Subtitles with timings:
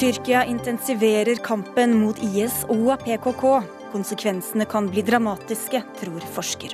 [0.00, 3.42] Tyrkia intensiverer kampen mot IS og PKK.
[3.92, 6.72] Konsekvensene kan bli dramatiske, tror forsker.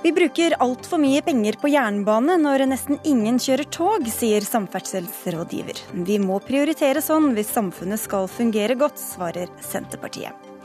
[0.00, 5.82] Vi bruker altfor mye penger på jernbane når nesten ingen kjører tog, sier samferdselsrådgiver.
[6.08, 10.55] Vi må prioritere sånn hvis samfunnet skal fungere godt, svarer Senterpartiet.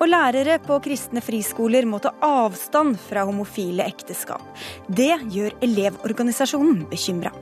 [0.00, 4.44] Og lærere på kristne friskoler må ta avstand fra homofile ekteskap.
[4.88, 7.34] Det gjør Elevorganisasjonen bekymra.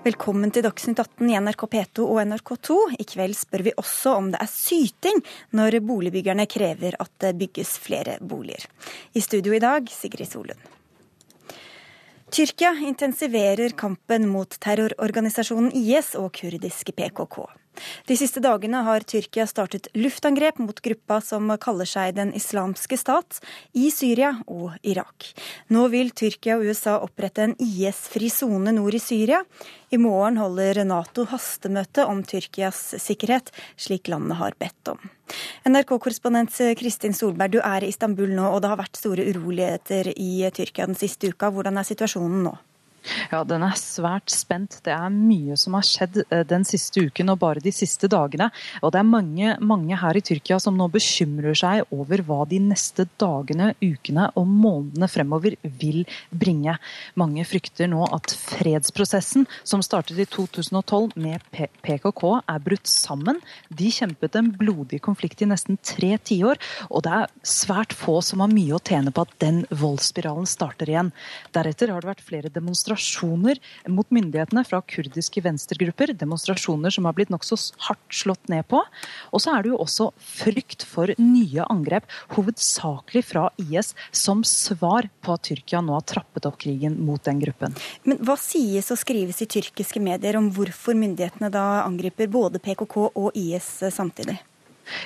[0.00, 2.76] Velkommen til Dagsnytt 18 i NRK P2 og NRK2.
[3.04, 5.20] I kveld spør vi også om det er syting
[5.52, 8.64] når boligbyggerne krever at det bygges flere boliger.
[9.12, 10.79] I studio i dag, Sigrid Solund.
[12.30, 17.40] Tyrkia intensiverer kampen mot terrororganisasjonen IS og kurdiske PKK.
[18.08, 23.40] De siste dagene har Tyrkia startet luftangrep mot gruppa som kaller seg Den islamske stat,
[23.72, 25.30] i Syria og Irak.
[25.72, 29.42] Nå vil Tyrkia og USA opprette en IS-fri sone nord i Syria.
[29.90, 35.00] I morgen holder Nato hastemøte om Tyrkias sikkerhet, slik landet har bedt om.
[35.66, 40.46] NRK-korrespondent Kristin Solberg, du er i Istanbul nå, og det har vært store uroligheter i
[40.54, 41.50] Tyrkia den siste uka.
[41.54, 42.56] Hvordan er situasjonen nå?
[43.30, 44.78] Ja, den er svært spent.
[44.84, 48.50] Det er mye som har skjedd eh, den siste uken og bare de siste dagene.
[48.82, 52.60] Og det er mange, mange her i Tyrkia som nå bekymrer seg over hva de
[52.62, 56.76] neste dagene, ukene og månedene fremover vil bringe.
[57.20, 61.44] Mange frykter nå at fredsprosessen som startet i 2012 med
[61.84, 63.40] PKK er brutt sammen.
[63.68, 66.60] De kjempet en blodig konflikt i nesten tre tiår,
[66.90, 70.90] og det er svært få som har mye å tjene på at den voldsspiralen starter
[70.90, 71.14] igjen.
[71.54, 73.58] Deretter har det vært flere demonstrasjoner demonstrasjoner
[73.88, 76.12] mot myndighetene fra kurdiske venstregrupper.
[76.18, 78.82] Demonstrasjoner som har blitt nokså hardt slått ned på.
[79.32, 85.08] Og så er det jo også frykt for nye angrep, hovedsakelig fra IS, som svar
[85.22, 87.76] på at Tyrkia nå har trappet opp krigen mot den gruppen.
[88.04, 92.96] Men hva sies og skrives i tyrkiske medier om hvorfor myndighetene da angriper både PKK
[93.14, 94.40] og IS samtidig?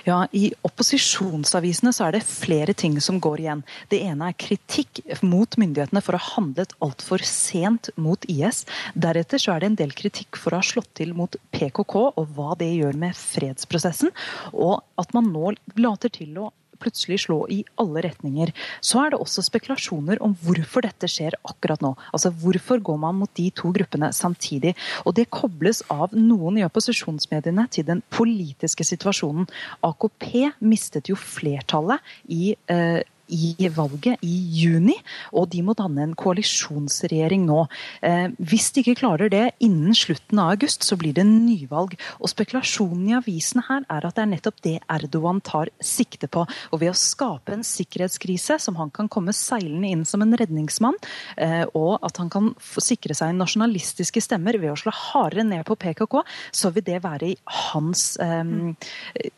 [0.07, 3.63] Ja, I opposisjonsavisene så er det flere ting som går igjen.
[3.93, 8.65] Det ene er kritikk mot myndighetene for å ha handlet altfor sent mot IS.
[8.95, 12.35] Deretter så er det en del kritikk for å ha slått til mot PKK og
[12.37, 14.13] hva det gjør med fredsprosessen.
[14.53, 16.51] Og at man nå later til å
[16.85, 18.53] plutselig slå i alle retninger.
[18.85, 21.95] Så er det også spekulasjoner om hvorfor dette skjer akkurat nå.
[22.13, 24.75] Altså Hvorfor går man mot de to gruppene samtidig?
[25.05, 29.49] Og Det kobles av noen i opposisjonsmediene til den politiske situasjonen.
[29.87, 32.03] AKP mistet jo flertallet
[32.33, 33.01] i eh,
[33.33, 34.97] i valget i juni,
[35.33, 37.65] og de må danne en koalisjonsregjering nå.
[38.05, 41.97] Eh, hvis de ikke klarer det innen slutten av august, så blir det nyvalg.
[42.21, 46.45] Og Spekulasjonen i avisene her er at det er nettopp det Erdogan tar sikte på.
[46.73, 50.99] Og Ved å skape en sikkerhetskrise som han kan komme seilende inn som en redningsmann,
[51.39, 55.79] eh, og at han kan sikre seg nasjonalistiske stemmer ved å slå hardere ned på
[55.81, 56.21] PKK,
[56.53, 57.37] så vil det være i
[57.71, 58.45] hans, eh,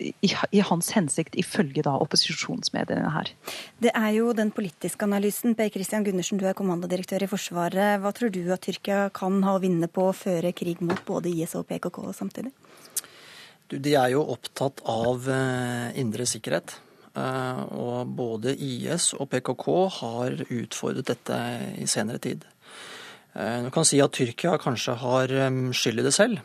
[0.03, 3.30] i, i hans hensikt, ifølge da opposisjonsmediene her.
[3.76, 5.53] Det er jo den politiske analysen.
[5.56, 7.98] Per Christian Gundersen, du er kommandodirektør i Forsvaret.
[8.00, 11.28] Hva tror du at Tyrkia kan ha å vinne på å føre krig mot både
[11.28, 12.54] IS og PKK samtidig?
[13.69, 16.78] Du, de er jo opptatt av uh, indre sikkerhet.
[17.16, 19.69] Uh, og både IS og PKK
[20.00, 21.41] har utfordret dette
[21.76, 22.48] i senere tid.
[23.36, 25.36] Uh, du kan si at Tyrkia kanskje har
[25.76, 26.41] skyld i det selv.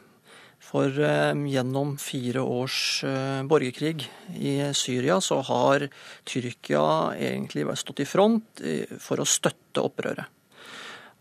[0.71, 4.05] For eh, gjennom fire års eh, borgerkrig
[4.39, 5.87] i Syria så har
[6.23, 6.83] Tyrkia
[7.19, 8.63] egentlig stått i front
[9.03, 10.31] for å støtte opprøret.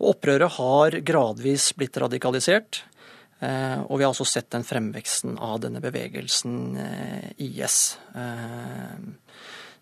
[0.01, 2.85] Og opprøret har gradvis blitt radikalisert.
[3.41, 6.79] Eh, og vi har også sett den fremveksten av denne bevegelsen
[7.43, 7.81] IS.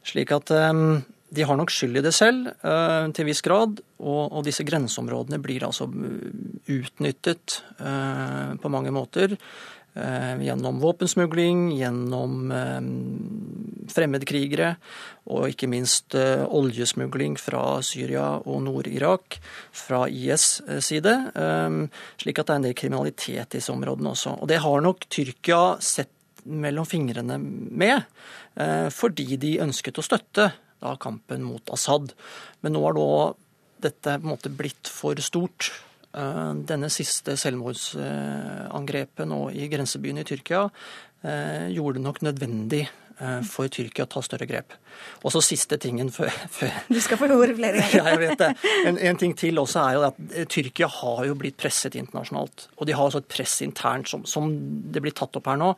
[0.09, 0.55] Slik at
[1.29, 3.83] de har nok skyld i det selv, uh, til en viss grad.
[3.99, 9.37] Og, disse grenseområdene blir altså utnyttet uh, på mange måter.
[9.99, 12.53] Uh, gjennom våpensmugling, gjennom
[13.89, 14.75] fremmedkrigere
[15.33, 19.39] og ikke minst oljesmugling fra Syria og Nord-Irak
[19.75, 21.15] fra IS' side.
[22.21, 24.37] Slik at det er en del kriminalitet i disse områdene også.
[24.39, 28.07] Og det har nok Tyrkia sett mellom fingrene med,
[28.95, 30.51] fordi de ønsket å støtte
[30.83, 32.15] da kampen mot Assad.
[32.63, 33.11] Men nå har da
[33.89, 35.71] dette på en måte blitt for stort.
[36.17, 40.65] Eh, denne siste selvmordsangrepet nå i grensebyen i Tyrkia
[41.23, 44.73] eh, gjorde det nok nødvendig eh, for Tyrkia å ta større grep.
[45.21, 47.99] Og så siste tingen før, før Du skal få ordet flere ganger.
[48.01, 48.51] ja, jeg vet det.
[48.89, 52.71] En, en, ting til også er jo at Tyrkia har jo blitt presset internasjonalt.
[52.79, 54.49] Og de har også et press internt, som, som
[54.89, 55.75] det blir tatt opp her nå,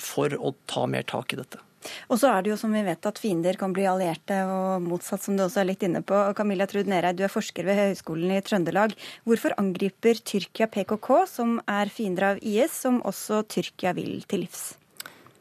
[0.00, 1.60] for å ta mer tak i dette.
[2.08, 5.24] Og så er det jo som vi vet at fiender kan bli allierte, og motsatt,
[5.24, 6.20] som du også er litt inne på.
[6.36, 8.94] Camilla Trud Nereid, du er forsker ved Høgskolen i Trøndelag.
[9.28, 14.72] Hvorfor angriper Tyrkia PKK, som er fiender av IS, som også Tyrkia vil til livs?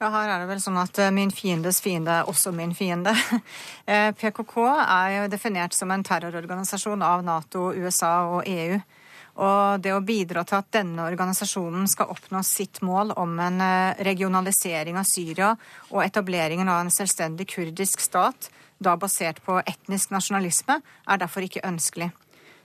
[0.04, 3.16] Ja, her er det vel sånn at eh, min fiendes fiende er også min fiende.
[3.84, 8.78] Eh, PKK er jo definert som en terrororganisasjon av Nato, USA og EU.
[9.34, 14.02] Og det å bidra til at denne organisasjonen skal oppnå sitt mål om en eh,
[14.06, 15.54] regionalisering av Syria
[15.90, 21.66] og etableringen av en selvstendig kurdisk stat, da basert på etnisk nasjonalisme, er derfor ikke
[21.66, 22.12] ønskelig.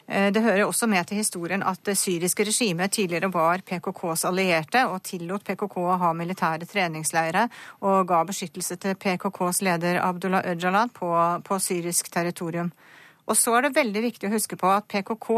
[0.08, 4.84] Eh, det hører også med til historien at det syriske regimet tidligere var PKKs allierte
[4.88, 7.48] og tillot PKK å ha militære treningsleirer
[7.80, 11.12] og ga beskyttelse til PKKs leder Abdullah Öcalan på,
[11.44, 12.72] på syrisk territorium.
[13.28, 15.28] Og så er det veldig viktig å huske på at PKK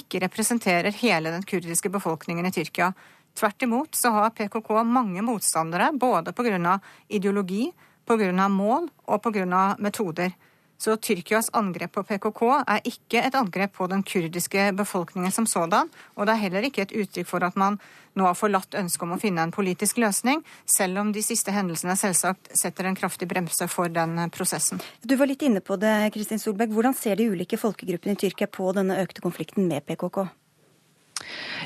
[0.00, 2.90] ikke representerer hele den kurdiske befolkningen i Tyrkia.
[3.38, 6.78] Tvert imot så har PKK mange motstandere, både pga.
[7.08, 7.70] ideologi,
[8.04, 8.48] pga.
[8.48, 9.76] mål og pga.
[9.78, 10.36] metoder.
[10.80, 15.90] Så Tyrkias angrep på PKK er ikke et angrep på den kurdiske befolkningen som sådan,
[16.16, 17.76] og det er heller ikke et uttrykk for at man
[18.16, 21.98] nå har forlatt ønsket om å finne en politisk løsning, selv om de siste hendelsene
[22.00, 24.80] selvsagt setter en kraftig bremse for den prosessen.
[25.04, 26.72] Du var litt inne på det, Kristin Solberg.
[26.72, 30.24] Hvordan ser de ulike folkegruppene i Tyrkia på denne økte konflikten med PKK?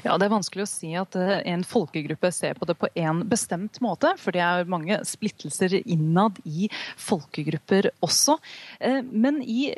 [0.05, 3.25] Ja, Det er vanskelig å si at eh, en folkegruppe ser på det på en
[3.29, 4.15] bestemt måte.
[4.21, 6.71] For det er mange splittelser innad i
[7.01, 8.39] folkegrupper også.
[8.81, 9.73] Eh, men i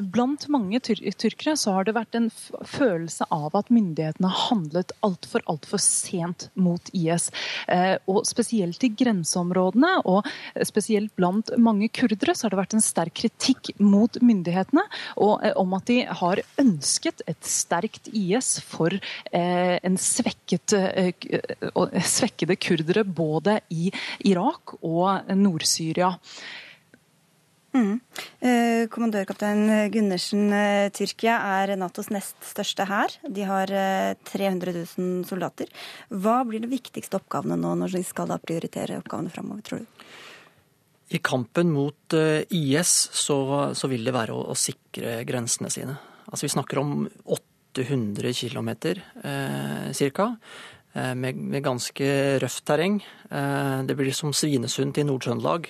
[0.00, 4.92] blant mange tyr tyrkere så har det vært en følelse av at myndighetene har handlet
[5.06, 7.30] altfor altfor sent mot IS.
[7.68, 10.26] Eh, og Spesielt i grenseområdene, og
[10.66, 14.84] spesielt blant mange kurdere, så har det vært en sterk kritikk mot myndighetene
[15.16, 21.12] og, eh, om at de har ønsket et sterkt IS for eh, en svekket, eh,
[22.16, 23.90] svekkede kurdere både i
[24.28, 26.14] Irak og Nord-Syria.
[27.76, 28.00] Mm.
[28.40, 33.12] Eh, kommandørkaptein Gundersen, eh, Tyrkia er Natos nest største hær.
[33.28, 33.72] De har
[34.24, 35.68] 300 eh, 000 soldater.
[36.08, 40.06] Hva blir de viktigste oppgavene nå når de skal da prioritere oppgavene framover, tror du?
[41.16, 42.16] I kampen mot
[42.50, 43.36] IS så,
[43.78, 45.94] så vil det være å, å, sikre grensene sine.
[46.26, 47.04] Altså Vi snakker om
[47.36, 50.32] 800 km eh, ca.
[50.96, 52.06] Med, med, ganske
[52.40, 52.94] røft terreng.
[53.28, 55.66] Det blir som Svinesund til Nord-Trøndelag.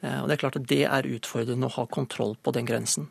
[0.00, 3.10] Eh, og Det er klart at det er utfordrende å ha kontroll på den grensen.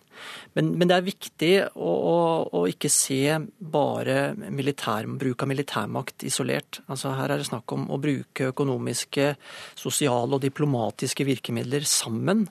[0.57, 2.17] Men, men det er viktig å, å,
[2.61, 6.81] å ikke se bare militær, bruk av militærmakt isolert.
[6.89, 9.31] Altså Her er det snakk om å bruke økonomiske,
[9.79, 12.47] sosiale og diplomatiske virkemidler sammen,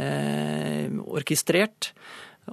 [0.00, 1.92] eh, orkestrert.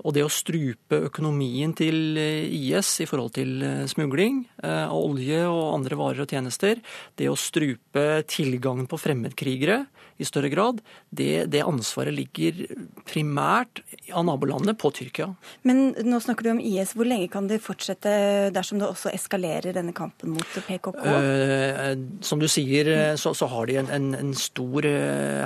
[0.03, 5.79] Og det å strupe økonomien til IS i forhold til eh, smugling av olje og
[5.79, 6.83] andre varer og tjenester,
[7.17, 9.85] det å strupe tilgangen på fremmedkrigere,
[10.19, 10.81] i større grad,
[11.15, 12.65] det, det ansvaret ligger
[13.07, 13.81] primært
[14.11, 15.29] av nabolandene på Tyrkia.
[15.67, 16.93] Men nå snakker du om IS.
[16.97, 18.11] Hvor lenge kan det fortsette
[18.55, 20.91] dersom det også eskalerer denne kampen mot PKK?
[20.99, 21.93] Uh,
[22.25, 24.87] som du sier, så, så har de en, en, en stor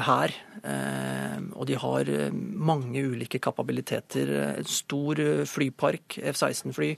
[0.08, 0.34] hær.
[0.64, 4.32] Uh, og de har mange ulike kapabiliteter.
[4.60, 5.20] En stor
[5.50, 6.92] flypark, F-16-fly.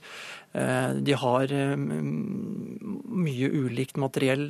[1.06, 4.46] De har mye ulikt materiell,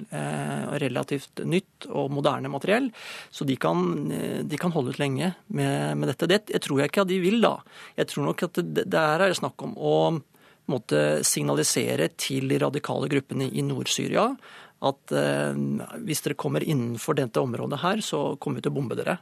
[0.79, 2.91] relativt nytt og moderne materiell.
[3.31, 6.27] Så de kan, eh, de kan holde ut lenge med, med, dette.
[6.27, 7.57] Det jeg tror jeg ikke at de vil, da.
[7.97, 9.97] Jeg tror nok at det, det er snakk om å
[10.67, 14.33] måtte signalisere til de radikale gruppene i Nord-Syria
[14.85, 15.57] at eh,
[16.05, 19.17] hvis dere kommer innenfor dette området her, så kommer vi til å bombe dere.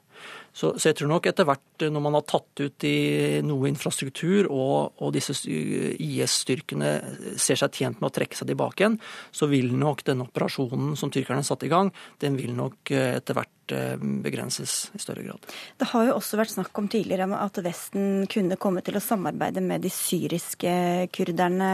[0.55, 2.97] Så, så, jeg tror nok etter hvert, når man har tatt ut i
[3.47, 6.93] noe infrastruktur, og, og disse IS-styrkene
[7.41, 8.99] ser seg tjent med å trekke seg tilbake igjen,
[9.35, 11.91] så vil nok denne operasjonen som tyrkerne satte i gang,
[12.23, 13.64] den vil nok eh, etter hvert eh,
[14.25, 15.49] begrenses i større grad.
[15.79, 19.63] Det har jo også vært snakk om tidligere at Vesten kunne komme til å samarbeide
[19.65, 20.75] med de syriske
[21.15, 21.73] kurderne,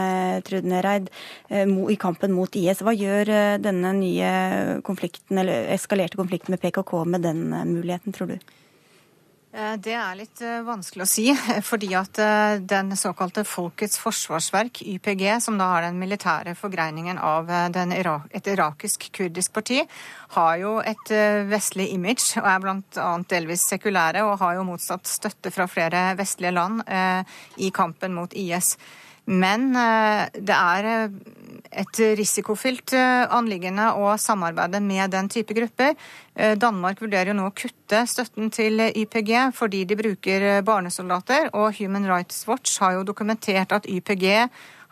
[0.61, 1.09] Nereid,
[1.49, 2.83] eh, i kampen mot IS.
[2.85, 8.51] Hva gjør denne nye konflikten, eller eskalerte konflikten med PKK med den muligheten, tror du?
[9.51, 11.25] Eh, det er litt eh, vanskelig å si,
[11.69, 17.51] fordi at eh, den såkalte Folkets forsvarsverk, YPG, som da har den militære forgreiningen av
[17.51, 19.81] et irakisk-kurdisk parti,
[20.37, 21.11] har jo et
[21.51, 23.09] vestlig image og er bl.a.
[23.27, 26.79] delvis sekulære, og har jo motsatt støtte fra flere vestlige land
[27.59, 28.77] i kampen mot IS.
[29.27, 31.11] Men det er
[31.71, 35.95] et risikofylt eh, anliggende å samarbeide med den type grupper.
[36.35, 41.49] Eh, Danmark vurderer jo nå å kutte støtten til YPG fordi de bruker eh, barnesoldater,
[41.55, 44.27] og Human Rights Watch har jo dokumentert at YPG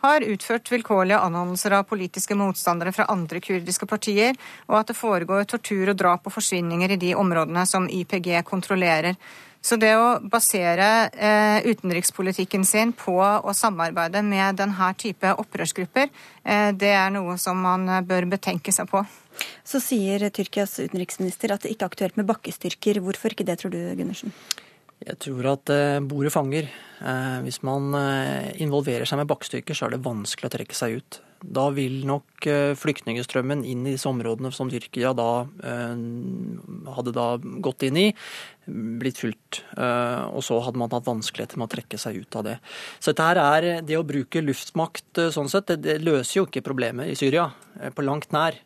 [0.00, 4.38] har utført vilkårlige anholdelser av politiske motstandere fra andre kurdiske partier,
[4.70, 9.20] og at det foregår tortur og drap og forsvinninger i de områdene som YPG kontrollerer.
[9.60, 16.08] Så det å basere eh, utenrikspolitikken sin på å samarbeide med denne type opprørsgrupper,
[16.44, 19.04] eh, det er noe som man bør betenke seg på.
[19.64, 23.02] Så sier Tyrkias utenriksminister at det ikke er aktuelt med bakkestyrker.
[23.04, 24.34] Hvorfor ikke det, tror du, Gundersen?
[25.00, 26.68] Jeg tror at eh, bordet fanger.
[27.00, 31.00] Eh, hvis man eh, involverer seg med bakkestyrker, så er det vanskelig å trekke seg
[31.00, 31.20] ut.
[31.40, 32.44] Da vil nok
[32.80, 35.28] flyktningstrømmen inn i disse områdene som Tyrkia da
[36.96, 37.26] hadde da
[37.64, 38.06] gått inn i,
[39.00, 39.62] blitt fulgt.
[39.76, 42.56] Og så hadde man hatt vanskeligheter med å trekke seg ut av det.
[42.98, 46.64] Så dette her er det å bruke luftmakt sånn sett, det, det løser jo ikke
[46.68, 47.48] problemet i Syria
[47.96, 48.60] på langt nær.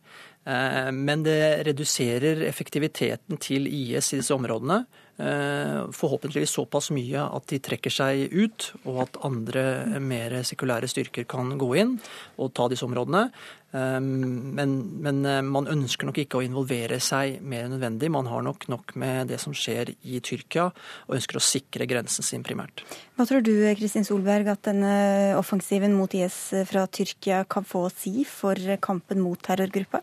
[0.45, 4.85] Eh, men det reduserer effektiviteten til IS i disse områdene.
[5.15, 9.63] Eh, forhåpentligvis såpass mye at de trekker seg ut, og at andre
[10.03, 11.93] mer sekulære styrker kan gå inn
[12.35, 13.29] og ta disse områdene.
[13.71, 14.73] Eh, men,
[15.07, 18.11] men man ønsker nok ikke å involvere seg mer enn nødvendig.
[18.11, 20.73] Man har nok nok med det som skjer i Tyrkia,
[21.07, 22.83] og ønsker å sikre grensen sin primært.
[23.15, 24.97] Hva tror du Kristin Solberg, at denne
[25.39, 30.03] offensiven mot IS fra Tyrkia kan få å si for kampen mot terrorgruppa?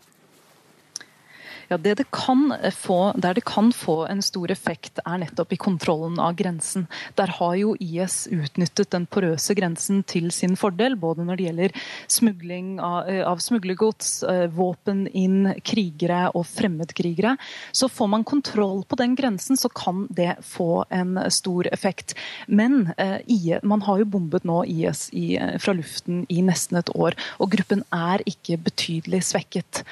[1.68, 5.56] Ja, det det kan få, Der det kan få en stor effekt, er nettopp i
[5.56, 6.86] kontrollen av grensen.
[7.16, 11.76] Der har jo IS utnyttet den porøse grensen til sin fordel, både når det gjelder
[12.08, 17.36] smugling av, eh, av smuglergods, eh, våpen inn, krigere og fremmedkrigere.
[17.72, 22.14] Så får man kontroll på den grensen, så kan det få en stor effekt.
[22.48, 27.14] Men eh, man har jo bombet nå IS i, fra luften i nesten et år,
[27.40, 29.84] og gruppen er ikke betydelig svekket.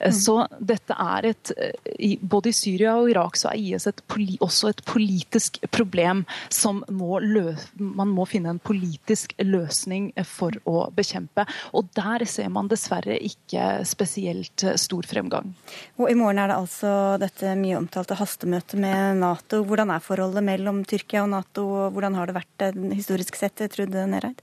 [0.00, 0.12] Mm.
[0.12, 4.02] Så dette er et eh, Både i Syria og Irak så er IS et,
[4.44, 10.86] også et politisk problem som må løse, man må finne en politisk løsning for å
[10.94, 11.46] bekjempe.
[11.76, 15.54] Og der ser man dessverre ikke spesielt stor fremgang.
[15.96, 19.62] Og I morgen er det altså dette mye omtalte hastemøtet med Nato.
[19.66, 23.64] Hvordan er forholdet mellom Tyrkia og Nato, og hvordan har det vært eh, historisk sett,
[23.72, 24.42] Trude Nereid?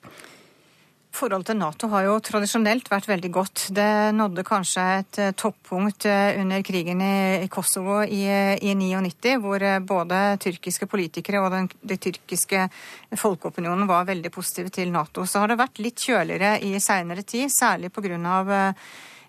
[1.13, 3.63] Forholdet til Nato har jo tradisjonelt vært veldig godt.
[3.77, 3.86] Det
[4.17, 8.24] nådde kanskje et eh, toppunkt eh, under krigen i Kosovo i,
[8.58, 12.65] i 99, hvor eh, både tyrkiske politikere og den, den tyrkiske
[13.13, 15.27] folkeopinionen var veldig positive til Nato.
[15.29, 18.74] Så har det vært litt kjøligere i seinere tid, særlig pga.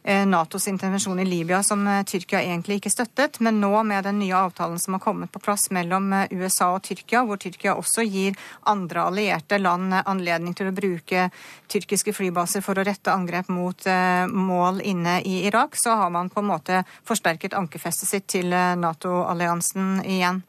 [0.06, 3.38] Eh, Natos intervensjon i Libya, som eh, Tyrkia egentlig ikke støttet.
[3.40, 6.82] Men nå med den nye avtalen som har kommet på plass mellom eh, USA og
[6.84, 8.36] Tyrkia, hvor Tyrkia også gir
[8.68, 11.30] andre allierte land anledning til å bruke
[11.72, 13.86] tyrkiske flybaser for å rette angrep mot
[14.28, 20.02] mål inne i Irak, så har man på en måte forsterket ankerfestet sitt til Nato-alliansen
[20.04, 20.42] igjen.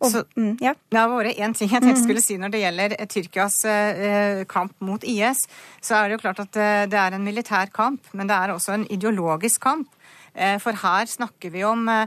[0.00, 0.72] Og, så, mm, ja.
[0.88, 4.72] Det har vært én ting jeg tenkte skulle si når det gjelder Tyrkias eh, kamp
[4.80, 5.44] mot IS.
[5.84, 8.54] Så er det jo klart at eh, det er en militær kamp, men det er
[8.54, 9.90] også en ideologisk kamp.
[10.32, 12.06] Eh, for her snakker vi om eh,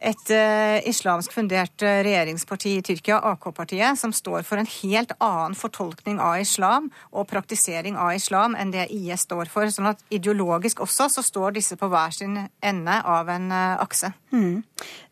[0.00, 5.56] et uh, islamsk fundert uh, regjeringsparti i Tyrkia, AK-partiet, som står for en helt annen
[5.58, 9.68] fortolkning av islam og praktisering av islam enn det IS står for.
[9.70, 14.12] Sånn at ideologisk også så står disse på hver sin ende av en uh, akse.
[14.32, 14.62] Mm.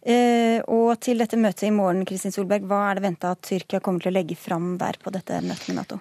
[0.09, 3.83] Eh, og til dette møtet i morgen, Kristin Solberg, hva er det venta at Tyrkia
[3.85, 5.99] kommer til å legge fram der på dette møtet med Nato?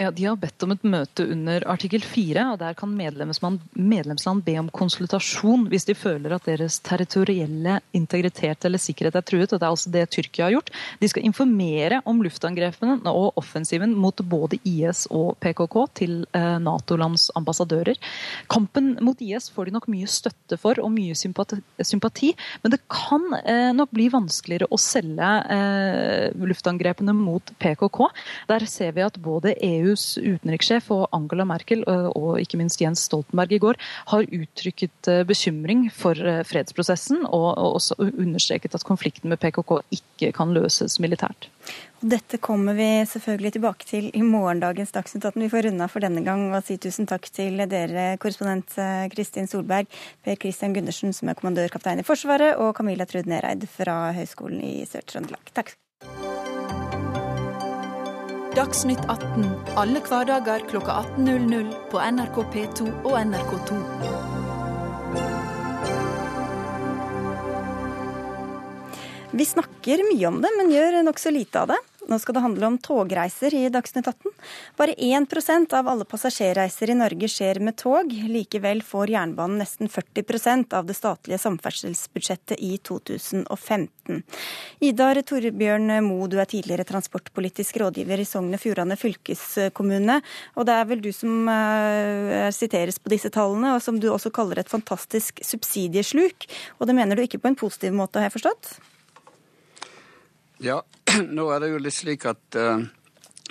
[0.00, 4.52] Ja, De har bedt om et møte under artikkel 4, og der kan medlemsland, be
[4.60, 9.50] om konsultasjon hvis de føler at deres territorielle integritet eller sikkerhet er truet.
[9.50, 10.70] og Det er altså det Tyrkia har gjort.
[11.00, 17.32] De skal informere om luftangrepene og offensiven mot både IS og PKK til eh, Nato-lands
[17.34, 17.98] ambassadører.
[18.46, 22.30] Kampen mot IS får de nok mye støtte for og mye sympati, sympati
[22.62, 28.04] men det kan eh, nok bli vanskeligere å selge eh, luftangrepene mot PKK.
[28.54, 33.06] Der ser vi at både EU EUs utenrikssjef og Angela Merkel og ikke minst Jens
[33.08, 33.78] Stoltenberg i går
[34.12, 36.18] har uttrykket bekymring for
[36.48, 41.48] fredsprosessen og også understreket at konflikten med PKK ikke kan løses militært.
[41.98, 45.42] Dette kommer vi selvfølgelig tilbake til i morgendagens Dagsnytt 18.
[45.42, 48.78] Vi får runde for denne gang og si tusen takk til dere, korrespondent
[49.14, 49.90] Kristin Solberg,
[50.22, 54.86] Per Christian Gundersen, som er kommandørkaptein i Forsvaret, og Camilla Trud Nereid fra Høgskolen i
[54.86, 55.54] Sør-Trøndelag.
[55.58, 55.74] Takk.
[58.58, 59.44] Dagsnytt 18
[59.78, 63.76] alle hverdager kl 18.00 på NRK P2 og NRK2.
[69.38, 71.78] Vi snakker mye om det, men gjør nokså lite av det.
[72.08, 74.32] Nå skal det handle om togreiser i Dagsnytt 18.
[74.78, 78.14] Bare 1% av alle passasjerreiser i Norge skjer med tog.
[78.32, 84.24] Likevel får jernbanen nesten 40% av det statlige samferdselsbudsjettet i 2015.
[84.88, 90.22] Idar Torbjørn Moe, du er tidligere transportpolitisk rådgiver i Sogn og Fjordane fylkeskommune.
[90.56, 94.32] Og det er vel du som uh, siteres på disse tallene, og som du også
[94.32, 96.48] kaller et fantastisk subsidiesluk.
[96.80, 98.78] Og det mener du ikke på en positiv måte, har jeg forstått?
[100.58, 100.82] Ja,
[101.22, 102.82] nå er det jo litt slik at uh,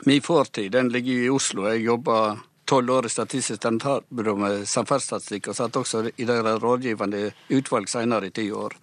[0.05, 1.69] min fortid den ligger i Oslo.
[1.71, 2.37] Jeg jobba
[2.67, 8.27] tolv år i Statistisk sentralbyrå med samferdselsstatistikk, og satt også i deres rådgivende utvalg senere
[8.27, 8.73] i ti år.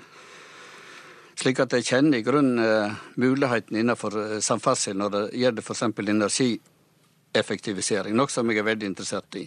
[1.37, 5.83] Slik at jeg kjenner i grunnen uh, muligheten innenfor uh, samferdsel når det gjelder f.eks.
[6.16, 9.45] energieffektivisering, noe som jeg er veldig interessert i.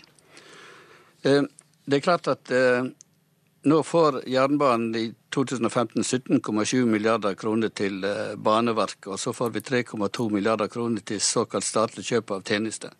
[1.23, 2.51] Det er klart at
[3.67, 9.59] nå får jernbanen i 2015 17,7 milliarder kroner til eh, Baneverket, og så får vi
[9.59, 12.93] 3,2 milliarder kroner til såkalt statlig kjøp av tjenester.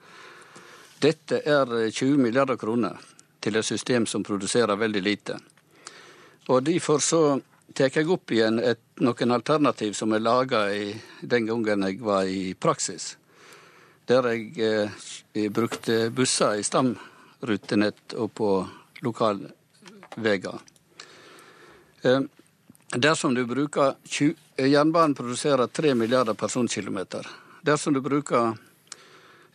[0.99, 2.99] Dette er 20 eh, milliarder kroner
[3.39, 5.37] til et system som produserer veldig lite.
[6.47, 7.21] Og Derfor så
[7.73, 10.65] tar jeg opp igjen et, noen alternativ som er laga
[11.21, 13.13] den gangen jeg var i praksis.
[14.07, 14.91] Der jeg
[15.33, 18.51] jeg brukte busser i stamrutenett og på
[19.07, 19.45] lokal
[20.17, 20.59] veier.
[22.01, 22.21] Eh,
[22.95, 27.27] dersom du bruker 20, eh, Jernbanen produserer 3 milliarder personkilometer.
[27.61, 28.57] Dersom du bruker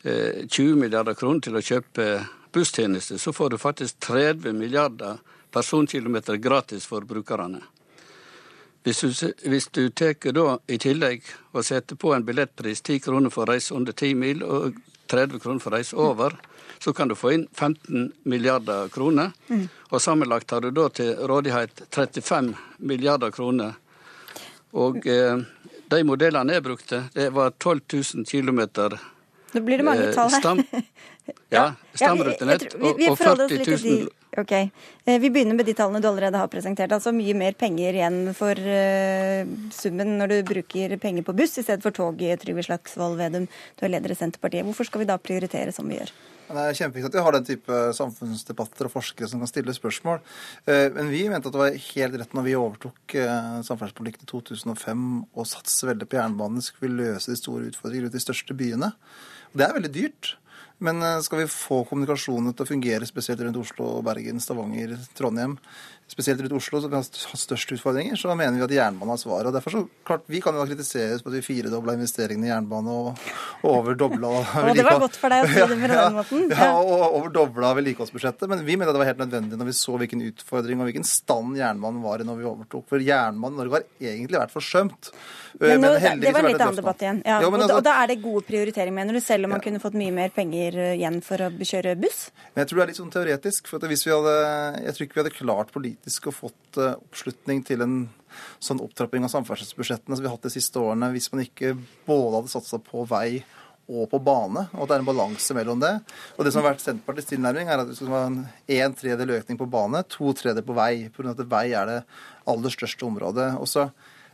[0.02, 2.06] 20 eh, milliarder kroner til å kjøpe
[2.52, 5.20] busstjenester, så får du faktisk 30 milliarder
[5.52, 7.62] personkilometer gratis for brukerne.
[8.82, 9.12] Hvis du,
[9.72, 13.74] du tar da i tillegg og setter på en billettpris 10 kroner for å reise
[13.74, 14.80] under 10 mil og
[15.12, 16.34] 30 kroner for å reise over,
[16.82, 19.30] så kan du få inn 15 milliarder kroner.
[19.48, 19.68] Mm.
[19.94, 23.76] Og sammenlagt har du da til rådighet 35 milliarder kroner.
[24.74, 25.44] Og eh,
[25.94, 27.80] de modellene jeg brukte, det var 12
[28.16, 28.64] 000 km.
[29.52, 30.42] Nå blir det mange eh, tall her.
[30.42, 30.64] Stam,
[31.54, 34.10] ja, stamrutenett og, og 40 000
[34.42, 34.52] Ok.
[34.56, 36.90] Eh, vi begynner med de tallene du allerede har presentert.
[36.96, 39.44] Altså mye mer penger igjen for uh,
[39.76, 43.44] summen når du bruker penger på buss i stedet for tog, Trygve Slagsvold Vedum.
[43.76, 44.64] Du er leder i Senterpartiet.
[44.64, 46.16] Hvorfor skal vi da prioritere som vi gjør?
[46.48, 50.20] Det er kjempeviktig at vi har den type samfunnsdebatter og forskere som kan stille spørsmål.
[50.66, 53.16] Eh, men vi mente at det var helt rett når vi overtok
[53.68, 58.24] samferdselspolitikken i 2005 og satse veldig på jernbanen, skulle løse de store utfordringene rundt de
[58.26, 58.92] største byene.
[59.52, 60.36] Og det er veldig dyrt.
[60.82, 65.56] Men eh, skal vi få kommunikasjonen til å fungere, spesielt rundt Oslo, Bergen, Stavanger, Trondheim,
[66.12, 69.48] spesielt rundt Oslo, som har størst utfordringer, så mener vi at jernbanen har svaret.
[69.48, 72.52] Og derfor så, klart, Vi kan jo da kritiseres på at vi firedobla investeringene i
[72.52, 73.22] jernbane og,
[73.62, 76.46] og overdobla Og det var godt for deg å si det på den måten.
[76.52, 78.48] Ja, ja og overdobla vedlikeholdsbudsjettet.
[78.52, 81.56] Men vi mener det var helt nødvendig når vi så hvilken utfordring og hvilken stand
[81.60, 82.86] jernbanen var i når vi overtok.
[82.92, 85.12] For jernbanen i Norge har egentlig vært forsømt.
[85.60, 87.22] Men, nå, men det var en litt annen debatt igjen.
[87.28, 89.66] Ja, jo, altså, og, da, er det gode prioriteringer, mener du, selv om man ja.
[89.68, 92.22] kunne fått mye mer penger igjen for å kjøre buss?
[92.52, 93.68] Men jeg tror det er litt sånn teoretisk.
[93.70, 94.36] for hvis vi hadde,
[94.86, 98.08] Jeg tror ikke vi hadde klart politisk politisk og fått eh, oppslutning til en
[98.60, 102.40] sånn opptrapping av samferdselsbudsjettene som vi har hatt de siste årene, hvis man ikke både
[102.40, 103.44] hadde satsa på vei
[103.88, 105.92] og på bane, og at det er en balanse mellom det.
[106.38, 108.40] Og det som har vært Senterpartiets tilnærming, er at det skal være en,
[108.78, 110.92] en tredjedel økning på bane, to tredjedeler på vei.
[111.12, 111.34] Pga.
[111.34, 111.98] at vei er det
[112.48, 113.50] aller største området.
[113.58, 113.88] Og så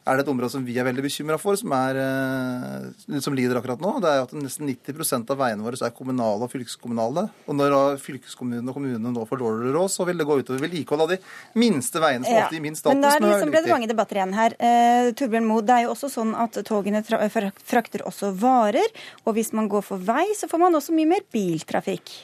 [0.09, 3.59] er det et område som vi er veldig bekymra for, som, er, eh, som, lider
[3.61, 3.92] akkurat nå.
[4.03, 7.27] Det er at nesten 90% av veiene våre er kommunale og fylkeskommunale.
[7.47, 11.05] Og når fylkeskommunene og kommunene nå får dårligere råd, så vil det gå utover vedlikehold
[11.05, 11.21] av de
[11.61, 12.97] minste veiene som ja, i gir minst status.
[12.97, 14.57] Men da liksom ble det mange debatter igjen her.
[14.59, 18.99] Eh, Torbjørn Moe, det er jo også sånn at togene frakter også varer.
[19.27, 22.16] Og hvis man går for vei, så får man også mye mer biltrafikk.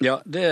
[0.00, 0.44] Ja, det,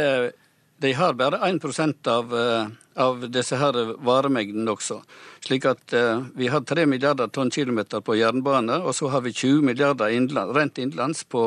[0.79, 4.99] de har bare 1% av uh av disse her varemengdene også.
[5.45, 9.63] Slik at eh, vi har 3 milliarder tonnkilometer på jernbane, og så har vi 20
[9.71, 11.45] milliarder innland, rent innenlands på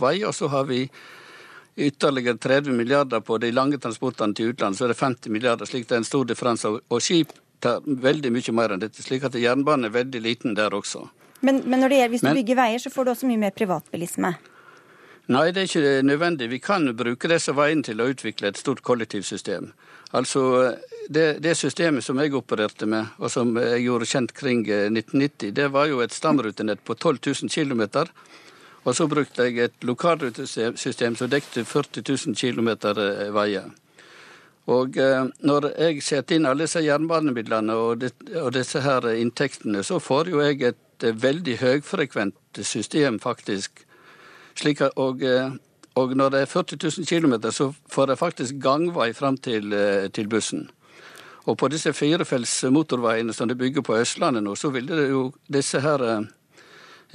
[0.00, 0.86] vei, og så har vi
[1.76, 5.68] ytterligere 30 milliarder på de lange transportene til utlandet, så er det 50 milliarder.
[5.68, 6.72] slik det er en stor differanse.
[6.88, 10.72] Og skip tar veldig mye mer enn dette, slik at jernbanen er veldig liten der
[10.72, 11.04] også.
[11.44, 14.32] Men, men det gjelder, hvis du bygger veier, så får du også mye mer privatbilisme?
[15.32, 16.50] Nei, det er ikke nødvendig.
[16.50, 19.70] Vi kan bruke disse veiene til å utvikle et stort kollektivsystem.
[20.14, 20.74] Altså,
[21.08, 25.54] det, det, systemet som jeg opererte med, og som jeg gjorde kjent kring 1990, eh,
[25.56, 28.04] det var jo et stamrutenett på 12 000 km.
[28.84, 32.70] Og så brukte jeg et lokalrutesystem som dekte 40 000 km
[33.32, 33.72] veier.
[34.72, 38.04] Og eh, når jeg setter inn alle disse jernbanemidlene og,
[38.54, 43.83] disse her inntektene, så får jo jeg et eh, veldig høyfrekvent system, faktisk.
[44.54, 45.22] Slik, og
[45.94, 50.08] og når det er 40 000 km, så får jeg faktisk gangvei fram til, eh,
[50.10, 50.68] til bussen.
[51.46, 55.32] Og på disse firefelts motorveiene som de bygger på Østlandet nå, så vil det jo
[55.46, 56.26] disse her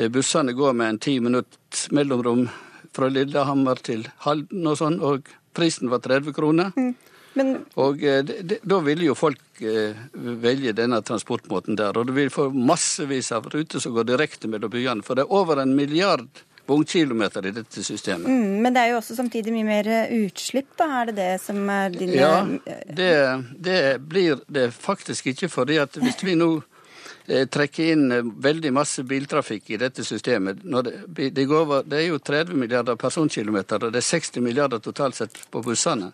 [0.08, 2.48] bussene gå med en ti minutts mellomrom
[2.96, 6.72] fra Lillehammer til Halden og sånn, og prisen var 30 kroner.
[6.78, 6.94] Mm.
[7.38, 7.52] Men...
[7.80, 9.98] Og eh, da ville jo folk eh,
[10.44, 11.98] velge denne transportmåten der.
[11.98, 15.06] Og du vil få massevis av ruter som går direkte mellom byene.
[15.06, 16.28] For det er over en milliard
[16.70, 18.30] vognkilometer i dette systemet.
[18.30, 20.90] Mm, men det er jo også samtidig mye mer eh, utslipp, da?
[21.02, 22.34] Er det det som er din Ja,
[22.86, 23.14] det,
[23.58, 25.50] det blir det faktisk ikke.
[25.50, 26.52] fordi at hvis vi nå
[27.30, 30.64] trekker inn veldig masse biltrafikk i dette systemet.
[30.66, 35.20] Det, det, over, det, er jo 30 milliarder personkilometer, og det er 60 milliarder totalt
[35.20, 36.10] sett på bussene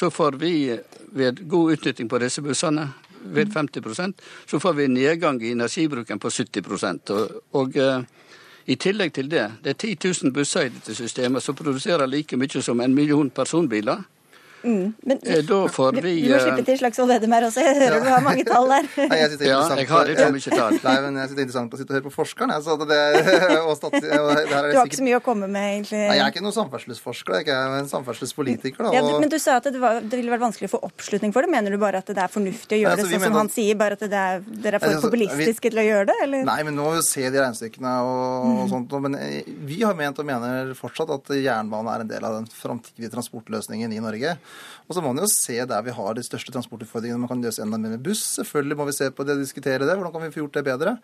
[0.00, 0.80] så får vi
[1.12, 2.88] ved god utnytting på disse bussene,
[3.22, 7.76] ved 50% så får vi nedgang i energibruken på 70 og, og
[8.70, 12.36] i tillegg til det, det er 10 000 busser i dette systemet som produserer like
[12.38, 14.04] mye som en million personbiler.
[14.62, 17.62] Mm, men, eh, da får vi Du må eh, slippe til Slagsvold Vedum her også.
[17.64, 18.00] Jeg hører ja.
[18.04, 18.88] du har mange tall der.
[19.10, 20.76] Nei, jeg, ja, jeg har litt for mye tall.
[20.84, 22.52] Nei, men jeg synes det er interessant å sitte og høre på forskeren.
[22.56, 23.00] Altså, det,
[23.68, 26.02] og stat, og det du har ikke så mye å komme med, egentlig?
[26.02, 27.38] Nei, jeg er ikke noen samferdselsforsker.
[27.40, 28.84] Jeg er en samferdselspolitiker.
[28.84, 28.98] Da, og...
[28.98, 31.46] ja, men du sa at det, var, det, ville vært vanskelig å få oppslutning for
[31.46, 31.52] det.
[31.56, 33.80] Mener du bare at det er fornuftig å gjøre altså, det sånn som han sier,
[33.80, 35.72] bare at er, dere er for altså, populistiske vi...
[35.72, 36.18] til å gjøre det?
[36.26, 36.44] Eller?
[36.50, 38.70] Nei, men nå se de regnestykkene og, og mm.
[38.74, 38.96] sånt.
[39.06, 42.48] Men eh, vi har ment og mener fortsatt at jernbane er en del av den
[42.52, 44.36] framtidige transportløsningen i Norge.
[44.90, 47.20] Og så må man jo se der vi har de største transportutfordringene.
[47.22, 48.24] Man kan løse enda mer med buss.
[48.40, 49.94] Selvfølgelig må vi se på det og diskutere det.
[49.94, 50.96] Hvordan kan vi få gjort det bedre?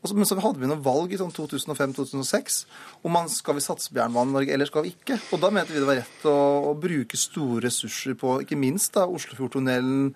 [0.00, 2.62] Så, men så hadde vi noen valg i sånn 2005-2006
[3.04, 5.20] om man skal vi satse på jernbanen i Norge eller skal vi ikke.
[5.36, 6.34] Og da mente vi det var rett å,
[6.70, 10.14] å bruke store ressurser på ikke minst da Oslofjordtunnelen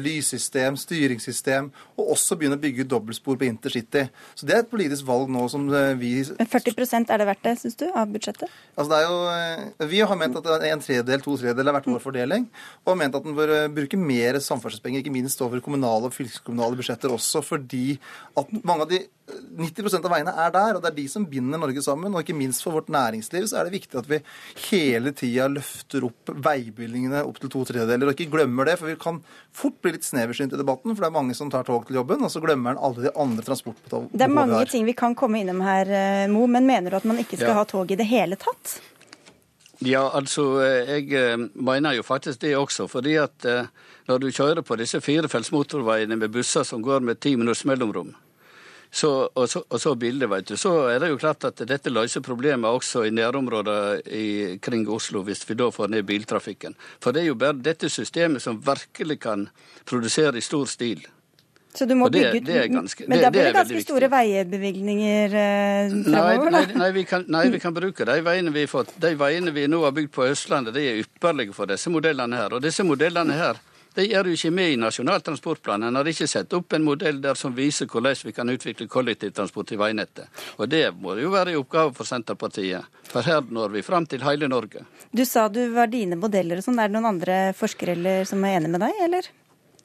[0.00, 4.06] lyssystem, styringssystem, og også begynne å bygge dobbeltspor på intercity.
[4.34, 7.44] Så Det er et politisk valg nå som eh, vi Men 40% er det verdt
[7.44, 8.50] det, syns du, av budsjettet?
[8.74, 11.90] Altså det er jo, eh, Vi har ment at en tredjedel, to tredjedeler har vært
[11.92, 12.48] vår fordeling,
[12.84, 16.16] og har ment at den bør eh, bruke mer samferdselspenger, ikke minst over kommunale og
[16.16, 17.98] fylkeskommunale budsjetter også, fordi
[18.36, 21.60] at mange av de 90% av veiene er der, og det er de som binder
[21.60, 22.12] Norge sammen.
[22.12, 24.18] Og ikke minst for vårt næringsliv så er det viktig at vi
[24.66, 28.76] hele tida løfter opp veibevilgningene opp til to tredjedeler, og ikke glemmer det.
[28.80, 29.22] For vi kan
[29.54, 32.24] fort bli litt sneversynt i debatten, for det er mange som tar tog til jobben,
[32.26, 35.40] og så glemmer en alle de andre transportbehovene Det er mange ting vi kan komme
[35.40, 37.60] innom her, eh, Mo, men mener du at man ikke skal ja.
[37.62, 38.76] ha tog i det hele tatt?
[39.84, 42.90] Ja, altså, eh, jeg eh, mener jo faktisk det også.
[42.92, 43.48] fordi at
[44.04, 48.12] når du kjører på disse firefelts motorveiene med busser som går med ti minutts mellomrom,
[48.94, 50.56] så, og, så, og, så, bildet, vet du.
[50.56, 55.42] Så er det jo klart at dette løser problemet også i nærområdene kring Oslo, hvis
[55.48, 56.76] vi da får ned biltrafikken.
[57.02, 59.48] For det er jo bare dette systemet som virkelig kan
[59.88, 61.02] produsere i stor stil.
[61.74, 64.08] Så du må det, bygge ut det ganske, Men da blir det, det ganske store
[64.12, 66.20] veiebevilgninger eh, da.
[66.30, 68.94] nei, nei, nei, vi kan, nei, vi kan bruke de veiene vi fått.
[69.02, 72.54] De veiene vi nå har bygd på Østlandet, de er ypperlige for disse modellene her.
[72.54, 73.58] Og disse modellene her
[73.94, 75.86] de gjør jo ikke med i Nasjonal transportplan.
[75.86, 79.72] En har ikke satt opp en modell der som viser hvordan vi kan utvikle kollektivtransport
[79.76, 80.42] i veinettet.
[80.58, 84.24] Og det må jo være en oppgave for Senterpartiet, for her når vi fram til
[84.26, 84.82] hele Norge.
[85.12, 86.80] Du sa du var dine modeller og sånn.
[86.82, 89.30] Er det noen andre forskere som er enig med deg, eller?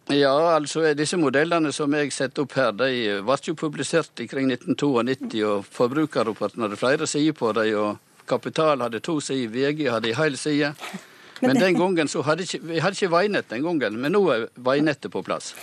[0.10, 4.50] Ja, altså disse modellene som jeg setter opp her, de ble jo publisert i kring
[4.50, 10.10] 1992, og Forbrukerrapporten hadde flere sider på dem, og Kapital hadde to sider, VG hadde
[10.10, 10.74] en hel side.
[11.41, 14.49] Men, den gangen så hadde ikke, vi hadde ikke veinett den gangen, men nå er
[14.60, 15.54] veinettet på plass.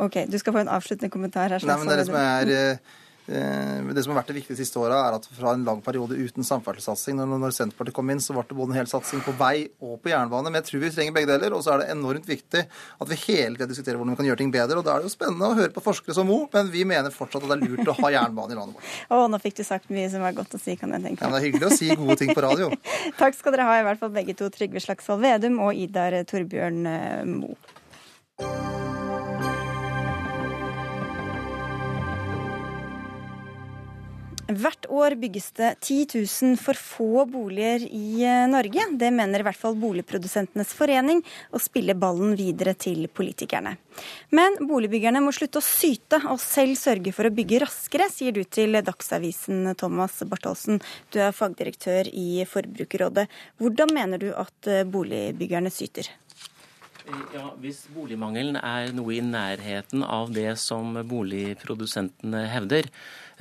[0.00, 1.62] Ok, Du skal få en avsluttende kommentar her.
[1.68, 3.00] Nei, men det, er det som er...
[3.32, 5.80] Eh, det som har vært det viktige de siste åra, er at fra en lang
[5.84, 9.22] periode uten samferdselssatsing Når, når Senterpartiet kom inn, så ble det både en hel satsing
[9.24, 10.50] på vei og på jernbane.
[10.50, 11.56] Men jeg tror vi trenger begge deler.
[11.56, 14.42] Og så er det enormt viktig at vi hele tiden diskuterer hvordan vi kan gjøre
[14.42, 14.80] ting bedre.
[14.80, 17.14] Og da er det jo spennende å høre på forskere som Mo, men vi mener
[17.14, 18.92] fortsatt at det er lurt å ha jernbane i landet vårt.
[19.12, 21.30] Å, nå fikk du sagt mye som var godt å si, kan jeg tenke Ja,
[21.30, 22.70] men Det er hyggelig å si gode ting på radio.
[23.20, 24.50] Takk skal dere ha, i hvert fall begge to.
[24.52, 27.56] Trygve Slagsvold Vedum og Idar Torbjørn eh, Mo.
[34.52, 38.84] Hvert år bygges det 10 000 for få boliger i eh, Norge.
[38.98, 41.22] Det mener i hvert fall Boligprodusentenes forening,
[41.54, 43.76] og spiller ballen videre til politikerne.
[44.36, 48.42] Men boligbyggerne må slutte å syte og selv sørge for å bygge raskere, sier du
[48.44, 50.82] til Dagsavisen, Thomas Bartholsen.
[51.12, 53.28] Du er fagdirektør i Forbrukerrådet.
[53.62, 56.10] Hvordan mener du at eh, boligbyggerne syter?
[57.34, 62.88] Ja, Hvis boligmangelen er noe i nærheten av det som boligprodusentene hevder,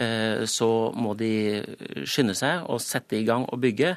[0.02, 1.62] Eh, så må de
[2.08, 3.96] skynde seg og sette i gang og bygge.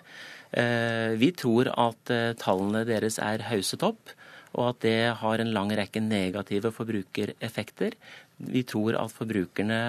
[0.55, 4.13] Eh, vi tror at eh, tallene deres er hauset opp,
[4.55, 7.97] og at det har en lang rekke negative forbrukereffekter.
[8.39, 9.81] Vi tror at forbrukerne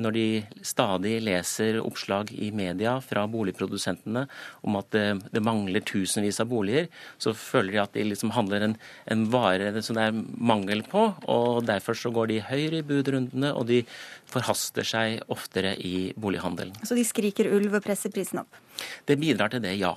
[0.00, 0.26] når de
[0.66, 4.24] stadig leser oppslag i media fra boligprodusentene
[4.66, 5.04] om at det,
[5.34, 8.76] det mangler tusenvis av boliger, så føler de at de liksom handler en,
[9.10, 11.06] en vare som det er mangel på.
[11.30, 13.82] og Derfor så går de høyere i budrundene, og de
[14.30, 16.74] forhaster seg oftere i bolighandelen.
[16.84, 18.60] Så de skriker ulv og presser prisen opp?
[19.06, 19.94] Det bidrar til det, ja.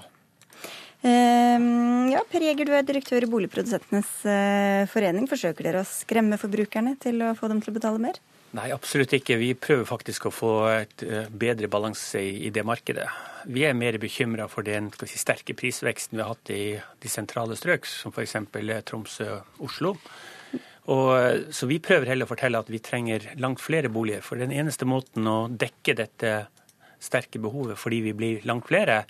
[1.06, 5.28] Ehm, ja, Per Jeger, du er direktør i Boligprodusentenes eh, forening.
[5.30, 8.18] Forsøker dere å skremme forbrukerne til å få dem til å betale mer?
[8.58, 9.38] Nei, absolutt ikke.
[9.38, 13.06] Vi prøver faktisk å få et eh, bedre balanse i det markedet.
[13.54, 16.64] Vi er mer bekymra for den si, sterke prisveksten vi har hatt i
[17.04, 18.36] de sentrale strøk, som f.eks.
[18.88, 19.94] Tromsø og Oslo.
[20.88, 24.24] Og, så vi prøver heller å fortelle at vi trenger langt flere boliger.
[24.26, 26.36] For den eneste måten å dekke dette
[27.04, 29.04] sterke behovet fordi vi blir langt flere,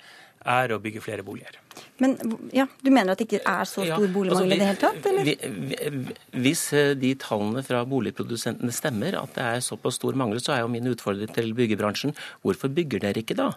[0.46, 1.58] er å bygge flere boliger.
[2.02, 2.14] Men
[2.54, 5.08] ja, Du mener at det ikke er så stor boligmangel altså, i det hele tatt?
[5.10, 6.12] eller?
[6.44, 10.62] Hvis eh, de tallene fra boligprodusentene stemmer, at det er såpass stor mangel, så er
[10.62, 12.14] jo min utfordring til byggebransjen
[12.46, 13.50] hvorfor bygger dere ikke da?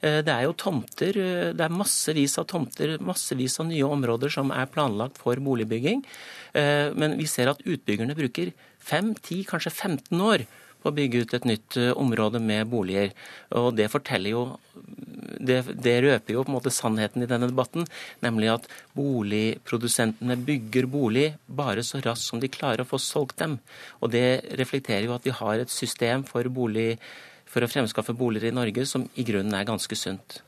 [0.00, 4.32] Eh, det er jo tomter, eh, det er massevis av tomter, massevis av nye områder
[4.32, 6.04] som er planlagt for boligbygging.
[6.56, 8.48] Men vi ser at utbyggerne bruker
[8.80, 10.46] 5, 10, kanskje 15 år
[10.88, 13.12] å bygge ut et nytt område med boliger.
[13.58, 14.44] Og det forteller jo
[15.40, 17.86] det, det, røper jo på en måte sannheten i denne debatten,
[18.24, 23.58] nemlig at boligprodusentene bygger bolig bare så raskt som de klarer å få solgt dem.
[24.00, 26.96] Og det reflekterer jo at vi har et system for, bolig,
[27.44, 30.40] for å fremskaffe boliger i Norge som i grunnen er ganske sunt.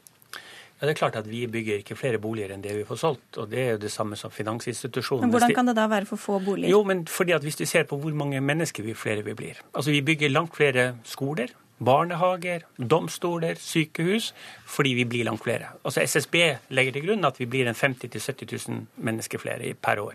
[0.79, 3.39] Ja, det er klart at Vi bygger ikke flere boliger enn det vi får solgt.
[3.39, 5.27] og Det er jo det samme som finansinstitusjonene.
[5.27, 6.71] Men Hvordan kan det da være for få boliger?
[6.71, 9.59] Jo, men fordi at Hvis du ser på hvor mange mennesker vi flere vi blir.
[9.75, 11.49] Altså Vi bygger langt flere skoler,
[11.85, 14.35] barnehager, domstoler, sykehus,
[14.67, 15.67] fordi vi blir langt flere.
[15.85, 16.35] Altså SSB
[16.71, 20.15] legger til grunn at vi blir en 50 000-70 000 mennesker flere per år.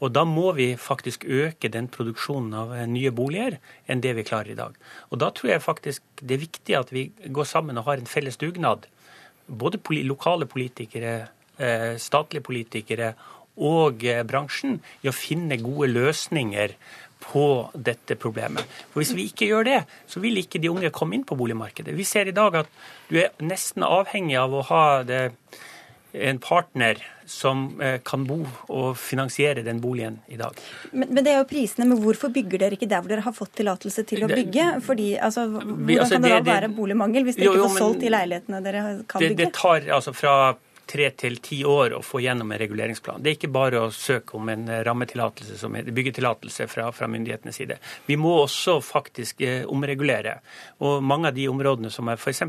[0.00, 4.24] Og da må vi faktisk øke den produksjonen av eh, nye boliger enn det vi
[4.24, 4.76] klarer i dag.
[5.10, 8.08] Og da tror jeg faktisk det er viktig at vi går sammen og har en
[8.08, 8.88] felles dugnad.
[9.50, 11.14] Både lokale politikere,
[11.58, 13.12] eh, statlige politikere
[13.60, 16.76] og eh, bransjen i å finne gode løsninger
[17.20, 18.64] på dette problemet.
[18.90, 21.92] For Hvis vi ikke gjør det, så vil ikke de unge komme inn på boligmarkedet.
[21.96, 22.70] Vi ser i dag at
[23.10, 25.26] du er nesten avhengig av å ha det,
[26.16, 30.56] en partner som eh, kan bo og finansiere den boligen i dag.
[30.92, 31.86] Men, men, det er jo prisene.
[31.90, 34.66] Men hvorfor bygger dere ikke der hvor dere har fått tillatelse til å bygge?
[34.86, 38.10] Fordi, altså, hvordan altså, kan det, da være boligmangel hvis dere ikke får solgt de
[38.16, 39.38] leilighetene dere kan bygge?
[39.44, 40.34] Det tar altså fra
[40.90, 43.22] tre til ti år å få gjennom en reguleringsplan.
[43.22, 47.08] Det er ikke bare å søke om en eh, rammetillatelse, som er byggetillatelse fra, fra
[47.10, 47.78] myndighetenes side.
[48.08, 50.40] Vi må også faktisk eh, omregulere.
[50.86, 52.42] Og mange av de områdene som er f.eks.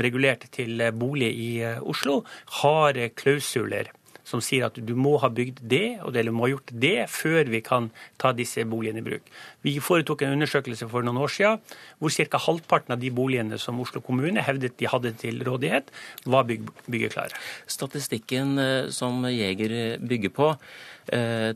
[0.00, 2.20] regulert til eh, bolig i eh, Oslo,
[2.60, 3.94] har klausuler
[4.30, 7.62] som sier at du må ha bygd det, eller må ha gjort det, før vi
[7.66, 7.90] kan
[8.20, 9.26] ta disse boligene i bruk.
[9.66, 11.58] Vi foretok en undersøkelse for noen år siden
[11.98, 12.40] hvor ca.
[12.46, 15.90] halvparten av de boligene som Oslo kommune hevdet de hadde til rådighet,
[16.26, 17.34] var byggeklare.
[17.70, 20.54] Statistikken eh, som Jeger bygger på,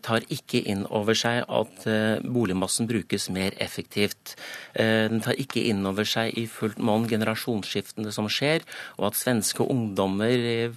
[0.02, 4.34] tar ikke inn over seg at eh, boligmassen brukes mer effektivt.
[4.74, 8.64] Eh, den tar ikke inn over seg i fullt monn generasjonsskiftene som skjer,
[8.98, 10.72] og at svenske ungdommer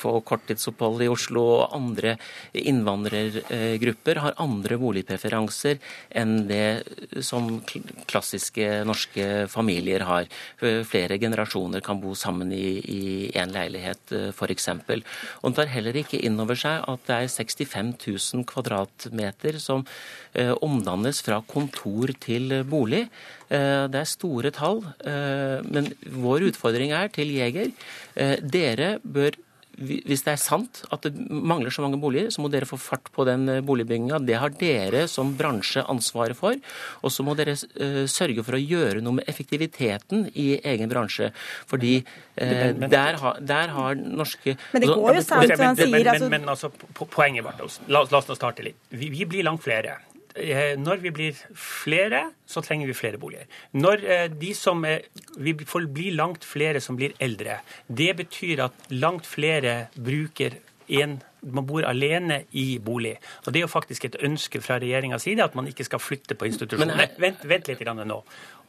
[0.00, 2.16] på korttidsopphold i Oslo og andre
[2.56, 5.80] innvandrergrupper har andre boligpreferanser
[6.16, 7.60] enn det som
[8.08, 10.30] klassiske norske familier har.
[10.60, 14.68] Flere generasjoner kan bo sammen i én leilighet, f.eks.
[14.72, 19.58] Og den tar heller ikke inn over seg at det er 65 000 000 kvadratmeter
[19.62, 19.84] som
[20.32, 23.04] eh, omdannes fra kontor til bolig.
[23.50, 27.74] Eh, det er store tall, eh, men vår utfordring er til Jeger.
[28.14, 29.36] Dere bør
[29.78, 33.10] hvis det er sant at det mangler så mange boliger, så må dere få fart
[33.14, 34.20] på den eh, boligbygginga.
[34.22, 36.58] Det har dere som bransje ansvaret for.
[37.02, 41.30] Og så må dere uh, sørge for å gjøre noe med effektiviteten i egen bransje.
[41.70, 45.94] Fordi uh, der, har, der, har, norske Men det går jo sant, som han sier.
[45.94, 46.70] Men, men, men altså,
[47.04, 48.78] poenget vårt, la, la oss nå starte litt.
[48.94, 49.98] Vi, vi blir langt flere.
[50.34, 53.46] Eh, når vi blir flere, så trenger vi flere boliger.
[53.72, 55.06] Når eh, de som er,
[55.38, 57.60] Vi får bli langt flere som blir eldre.
[57.86, 63.16] Det betyr at langt flere bruker en man bor alene i bolig.
[63.46, 66.34] Og Det er jo faktisk et ønske fra regjeringas side at man ikke skal flytte
[66.34, 67.16] på institusjoner.
[67.18, 68.22] Vent, vent litt nå.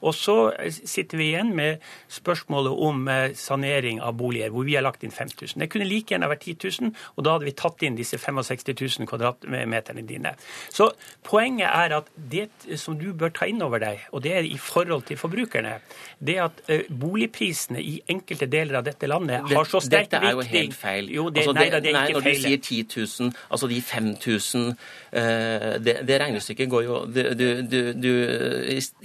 [0.04, 0.36] Og så
[0.70, 5.14] sitter vi igjen med spørsmålet om eh, sanering av boliger, hvor vi har lagt inn
[5.14, 5.62] 5000.
[5.62, 8.68] Det kunne like gjerne vært 10 000, og da hadde vi tatt inn disse 65
[9.00, 10.36] 000 kvadratmeterne dine.
[10.74, 10.92] Så
[11.26, 12.50] poenget er at det
[12.82, 15.78] som du bør ta inn over deg, og det er i forhold til forbrukerne,
[16.20, 20.22] det er at eh, boligprisene i enkelte deler av dette landet har så sterk virkning
[20.22, 21.10] Dette er jo helt feil.
[21.16, 22.46] Jo, det, altså, nei, det, er ikke nei, når feil.
[22.66, 24.66] Du 10 000, altså de 5000
[25.14, 28.12] eh, det, det regnestykket går jo du, du, du,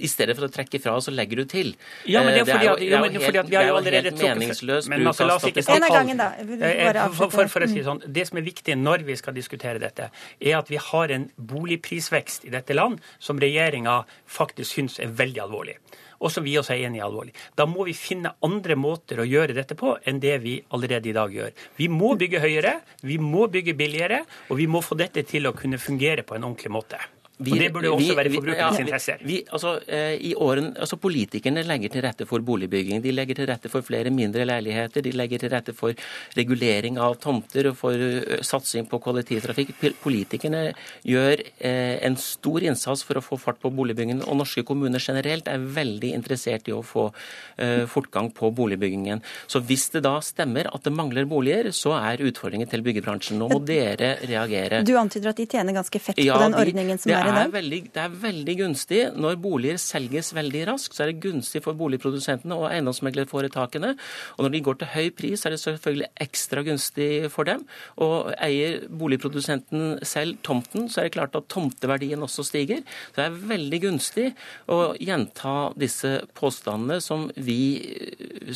[0.01, 1.73] I stedet for å trekke fra, så legger du til.
[2.09, 4.99] Ja, men det er fordi jo- at, jo, helt- det er jo helt meningsløst Men
[5.03, 6.21] bruk altså, la av oss ikke statistikk.
[6.61, 9.33] Eh, bare For, for, for å si sånn, Det som er viktig når vi skal
[9.37, 10.09] diskutere dette,
[10.41, 15.41] er at vi har en boligprisvekst i dette land som regjeringa faktisk syns er veldig
[15.45, 15.77] alvorlig.
[16.21, 17.33] Og som vi også er enig i alvorlig.
[17.57, 21.15] Da må vi finne andre måter å gjøre dette på enn det vi allerede i
[21.17, 21.55] dag gjør.
[21.79, 25.55] Vi må bygge høyere, vi må bygge billigere, og vi må få dette til å
[25.57, 27.01] kunne fungere på en ordentlig måte.
[27.41, 29.17] Og det burde jo også vi- være vi- forbrukernes ja, interesser.
[29.25, 33.01] Vi, altså, eh, i åren, altså Politikerne legger til rette for boligbygging.
[33.01, 35.01] De legger til rette for flere mindre leiligheter.
[35.01, 35.93] De legger til rette for
[36.37, 39.73] regulering av tomter og for eh, satsing på kollektivtrafikk.
[40.03, 40.73] Politikerne
[41.07, 44.23] gjør eh, en stor innsats for å få fart på boligbyggingen.
[44.27, 47.07] Og norske kommuner generelt er veldig interessert i å få
[47.57, 49.21] eh, fortgang på boligbyggingen.
[49.51, 53.39] Så hvis det da stemmer at det mangler boliger, så er utfordringen til byggebransjen.
[53.41, 54.83] Nå må dere reagere.
[54.87, 57.53] Du antyder at de tjener ganske fett Ja, på den ordningen som det er dag?
[57.55, 59.01] Veldig, det er veldig gunstig.
[59.17, 63.93] Når boliger selges veldig raskt, så er det gunstig for boligprodusentene og eiendomsmeglerforetakene.
[64.37, 67.65] Og når de går til høy pris, er det selvfølgelig ekstra gunstig for dem.
[68.01, 72.83] Og eier boligprodusenten selv tomten, så er det klart at tomteverdien også stiger.
[73.11, 74.27] Så det er veldig gunstig
[74.71, 77.59] å gjenta disse påstandene som vi,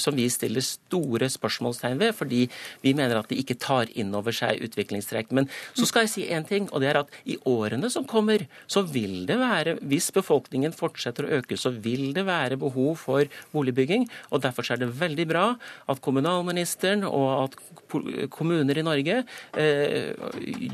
[0.02, 2.46] som vi stiller store spørsmålstegn ved, fordi
[2.84, 5.34] vi mener at de ikke tar inn over seg utviklingstrekk.
[5.36, 8.46] Men så skal jeg si én ting, og det er at i årene som kommer,
[8.68, 13.30] så vil det være, hvis befolkningen fortsetter å øke, så vil det være behov for
[13.54, 14.08] boligbygging.
[14.32, 15.46] Og derfor er det veldig bra
[15.92, 17.60] at kommunalministeren og at
[18.34, 19.22] kommuner i Norge
[19.58, 20.14] eh,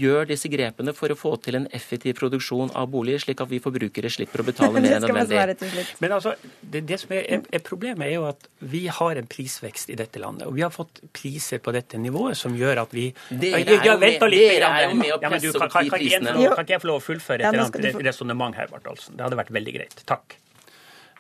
[0.02, 3.62] gjør disse grepene for å få til en effektiv produksjon av boliger, slik at vi
[3.64, 5.86] forbrukere slipper å betale mer enn nødvendig.
[6.04, 9.92] Men altså, det, det som er, er, Problemet er jo at vi har en prisvekst
[9.94, 10.48] i dette landet.
[10.50, 13.98] Og vi har fått priser på dette nivået som gjør at vi Dere er jo
[14.02, 16.34] med- er å presse opp kan, de prisene.
[16.56, 19.18] kan ikke jeg få lov å fullføre et eller annet resonnement her, Bartholsen?
[19.18, 20.04] Det hadde vært veldig greit.
[20.10, 20.38] Takk.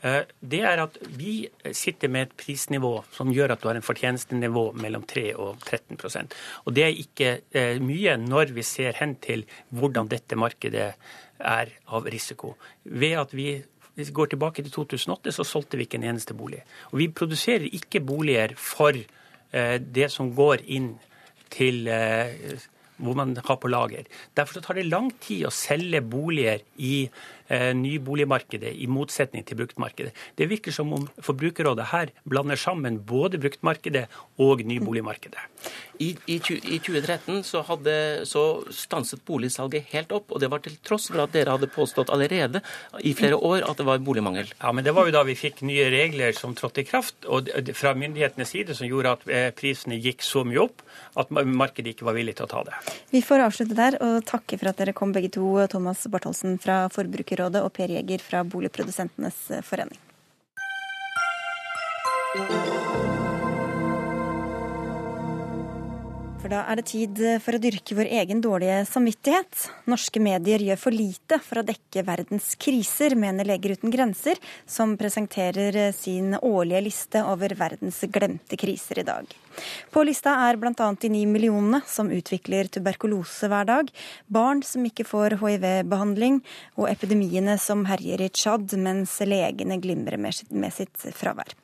[0.02, 3.86] Eh, Det er at vi sitter med et prisnivå som gjør at du har en
[3.86, 6.34] fortjenestenivå mellom 3 og 13%
[6.66, 10.94] Og det er ikke eh, mye når vi ser hen til hvordan dette markedet
[11.40, 12.56] er av risiko.
[12.84, 16.34] Ved at vi hvis vi går tilbake til 2008, så solgte vi ikke en eneste
[16.34, 16.62] bolig.
[16.92, 20.96] Og vi produserer ikke boliger for eh, det som går inn
[21.52, 21.90] til
[23.02, 24.08] hvor man har på lager.
[24.38, 26.96] Derfor tar det lang tid å selge boliger i
[27.76, 30.14] nyboligmarkedet, i motsetning til bruktmarkedet.
[30.38, 34.08] Det virker som om Forbrukerrådet her blander sammen både bruktmarkedet
[34.42, 35.48] og nyboligmarkedet.
[36.02, 37.94] I, i, I 2013 så, hadde,
[38.26, 42.10] så stanset boligsalget helt opp, og det var til tross for at dere hadde påstått
[42.14, 42.64] allerede
[43.06, 44.50] i flere år at det var boligmangel.
[44.58, 47.52] Ja, men Det var jo da vi fikk nye regler som trådte i kraft, og
[47.78, 50.82] fra myndighetenes side som gjorde at eh, prisene gikk så mye opp
[51.22, 52.82] at markedet ikke var villig til å ta det.
[53.12, 56.86] Vi får avslutte der og takke for at dere kom begge to, Thomas Bartholsen fra
[56.94, 60.00] Forbrukerrådet og Per Jeger fra Boligprodusentenes forening.
[66.52, 69.70] Da er det tid for å dyrke vår egen dårlige samvittighet.
[69.88, 74.98] Norske medier gjør for lite for å dekke verdens kriser, mener Leger uten grenser, som
[75.00, 79.32] presenterer sin årlige liste over verdens glemte kriser i dag.
[79.96, 80.76] På lista er bl.a.
[80.76, 83.96] de ni millionene som utvikler tuberkulose hver dag,
[84.28, 86.44] barn som ikke får hiv-behandling,
[86.76, 91.61] og epidemiene som herjer i Tsjad mens legene glimrer med sitt fravær.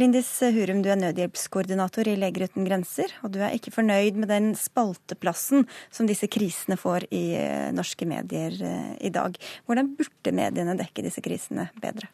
[0.00, 4.30] Lindis Hurum, du er nødhjelpskoordinator i Leger uten grenser, og du er ikke fornøyd med
[4.32, 9.38] den spalteplassen som disse krisene får i eh, norske medier eh, i dag.
[9.66, 12.10] Hvordan burde mediene dekke disse krisene bedre?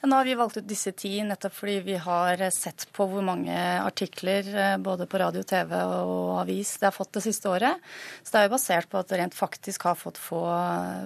[0.00, 3.54] Nå har vi valgt ut disse ti nettopp fordi vi har sett på hvor mange
[3.82, 7.82] artikler eh, både på radio, TV og avis det har fått det siste året.
[8.22, 10.38] Så det er jo basert på at det rent faktisk har fått få,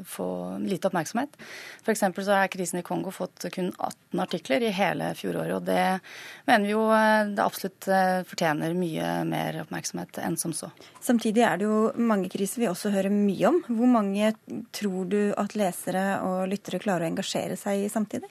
[0.04, 0.26] få
[0.60, 1.38] lite oppmerksomhet.
[1.80, 2.04] F.eks.
[2.04, 5.54] så har krisen i Kongo fått kun 18 artikler i hele fjoråret.
[5.56, 5.86] Og det
[6.50, 10.68] mener vi jo eh, det absolutt eh, fortjener mye mer oppmerksomhet enn som så.
[11.00, 13.64] Samtidig er det jo mange kriser vi også hører mye om.
[13.72, 14.34] Hvor mange
[14.76, 18.28] tror du at lesere og lyttere klarer å engasjere seg i samtidig?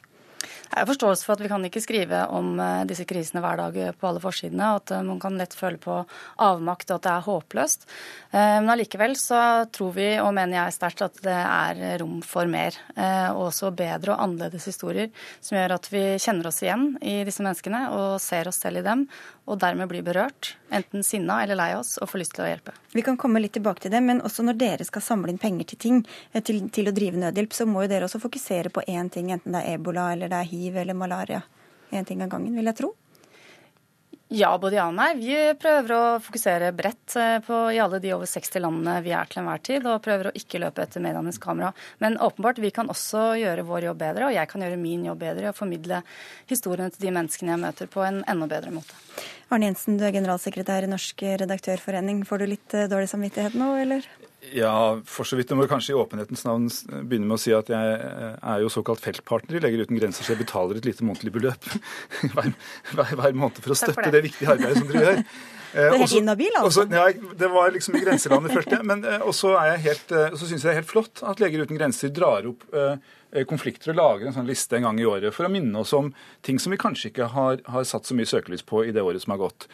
[0.71, 3.75] Jeg har forståelse for at vi kan ikke skrive om eh, disse krisene hver dag
[3.99, 5.97] på alle forsidene, at eh, man kan lett føle på
[6.39, 7.84] avmakt og at det er håpløst.
[8.31, 9.41] Eh, Men allikevel så
[9.75, 12.77] tror vi, og mener jeg sterkt, at det er rom for mer.
[12.95, 17.17] eh, Og også bedre og annerledes historier som gjør at vi kjenner oss igjen i
[17.27, 19.07] disse menneskene og ser oss selv i dem,
[19.51, 22.71] og dermed blir berørt, enten sinna eller lei oss, og får lyst til å hjelpe.
[22.95, 25.67] Vi kan komme litt tilbake til det, men også når dere skal samle inn penger
[25.73, 28.86] til ting, eh, til, til å drive nødhjelp, så må jo dere også fokusere på
[28.88, 31.41] én ting, enten det er ebola eller det er hiv eller malaria.
[31.91, 32.93] Én ting av gangen, vil jeg tro.
[34.32, 35.10] Ja, både ja og nei.
[35.19, 39.28] Vi prøver å fokusere bredt eh, på, i alle de over 60 landene vi er
[39.28, 41.74] til enhver tid, og prøver å ikke løpe etter medienes kamera.
[41.99, 45.20] Men åpenbart, vi kan også gjøre vår jobb bedre, og jeg kan gjøre min jobb
[45.26, 45.99] bedre å formidle
[46.47, 48.95] historiene til de menneskene jeg møter, på en enda bedre måte.
[49.51, 52.24] Arne Jensen, du er generalsekretær i Norsk redaktørforening.
[52.24, 54.07] Får du litt eh, dårlig samvittighet nå, eller?
[54.52, 55.52] Ja, for så vidt.
[55.52, 56.68] Jeg må kanskje i åpenhetens navn
[57.08, 60.26] begynne med å si at jeg eh, er jo såkalt feltpartner i Leger uten grenser,
[60.26, 61.68] så jeg betaler et lite månedlig beløp
[62.34, 62.52] hver,
[62.91, 64.18] hver, hver, måned for å støtte det.
[64.18, 64.24] det.
[64.28, 65.24] viktige arbeidet som dere gjør.
[65.72, 66.82] Det er helt inhabil, altså.
[66.84, 68.84] Også, ja, det var liksom i grenselandet, følte jeg.
[68.89, 72.49] Men eh, også så syns jeg det er helt flott at Leger uten grenser drar
[72.49, 72.66] opp
[73.47, 76.10] konflikter og lager en sånn liste en gang i året for å minne oss om
[76.43, 79.24] ting som vi kanskje ikke har, har satt så mye søkelys på i det året
[79.24, 79.70] som har gått.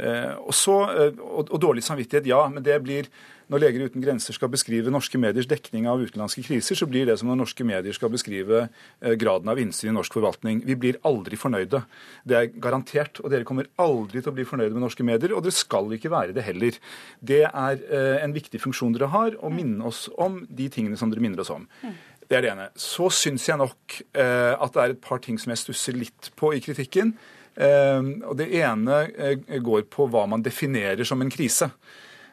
[0.00, 0.78] Og, så,
[1.20, 3.12] og, og dårlig samvittighet, ja, men det blir
[3.52, 7.18] når Leger uten grenser skal beskrive norske mediers dekning av utenlandske kriser, så blir det
[7.20, 10.62] som når norske medier skal beskrive eh, graden av innsyn i norsk forvaltning.
[10.64, 11.82] Vi blir aldri fornøyde.
[12.24, 13.20] Det er garantert.
[13.20, 16.12] Og dere kommer aldri til å bli fornøyde med norske medier, og dere skal ikke
[16.14, 16.78] være det heller.
[17.20, 21.12] Det er eh, en viktig funksjon dere har, å minne oss om de tingene som
[21.12, 21.66] dere minner oss om.
[22.24, 22.70] Det er det ene.
[22.80, 26.32] Så syns jeg nok eh, at det er et par ting som jeg stusser litt
[26.40, 27.12] på i kritikken.
[27.52, 29.02] og Det ene
[29.60, 31.68] går på hva man definerer som en krise.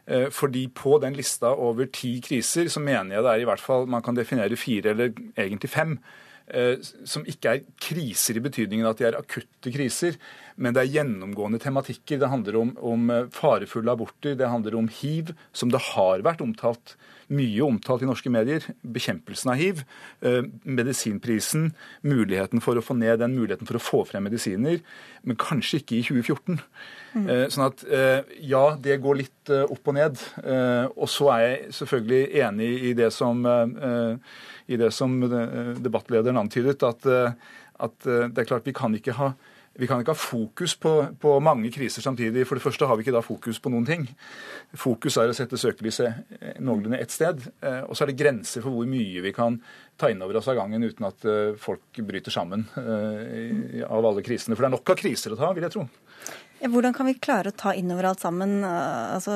[0.10, 3.62] Eh, fordi på den lista over ti kriser, så mener jeg det er i hvert
[3.62, 6.00] fall man kan definere fire, eller egentlig fem,
[7.06, 10.16] som ikke er kriser i betydningen at de er akutte kriser,
[10.60, 12.20] men det er gjennomgående tematikker.
[12.20, 16.44] Det handler om, om eh, farefulle aborter, det handler om hiv, som det har vært
[16.44, 16.98] omtalt
[17.30, 18.64] mye omtalt i norske medier.
[18.82, 19.84] Bekjempelsen av hiv,
[20.66, 21.68] medisinprisen,
[22.02, 24.80] muligheten for å få ned den muligheten for å få frem medisiner,
[25.22, 26.58] men kanskje ikke i 2014.
[27.14, 27.30] Mm.
[27.54, 30.18] Sånn at eh, ja, det går litt eh, opp og ned.
[30.96, 33.46] Og så er jeg selvfølgelig enig i det som,
[34.70, 39.34] i det som debattlederen antydet, at, at det er klart vi kan ikke ha
[39.80, 40.92] vi kan ikke ha fokus på,
[41.22, 42.44] på, mange kriser samtidig.
[42.48, 44.02] For det første har vi ikke da fokus på noen ting.
[44.76, 47.46] Fokus er å sette søkelyset noenlunde ett sted.
[47.88, 49.56] Og så er det grenser for hvor mye vi kan
[50.00, 51.28] ta inn over oss av gangen uten at
[51.64, 54.58] folk bryter sammen av alle krisene.
[54.58, 55.88] For det er nok av kriser å ta, vil jeg tro.
[56.60, 58.58] Hvordan kan vi klare å ta innover alt sammen?
[58.68, 59.36] Eh, altså,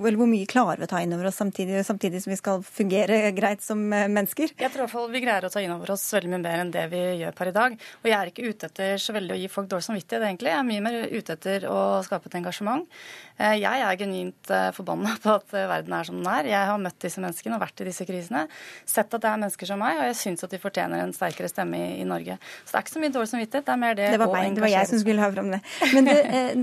[0.00, 3.32] eller hvor mye klarer vi å ta innover oss samtidig, samtidig, som vi skal fungere
[3.36, 4.54] greit som eh, mennesker?
[4.56, 6.72] Jeg tror i hvert fall vi greier å ta innover oss veldig mye mer enn
[6.72, 7.76] det vi gjør per i dag.
[8.00, 10.52] Og jeg er ikke ute etter så veldig å gi folk dårlig samvittighet, egentlig.
[10.54, 12.88] Jeg er mye mer ute etter å skape et engasjement.
[13.36, 16.50] Eh, jeg er genuint forbanna på at verden er som den er.
[16.50, 18.46] Jeg har møtt disse menneskene og vært i disse krisene.
[18.88, 21.50] Sett at det er mennesker som meg, og jeg syns at de fortjener en sterkere
[21.50, 22.38] stemme i, i, Norge.
[22.64, 24.56] Så det er ikke så mye dårlig samvittighet, det er mer det, det var meg,
[24.56, 25.60] det var jeg som skulle ha fram det.
[25.94, 26.14] Men du,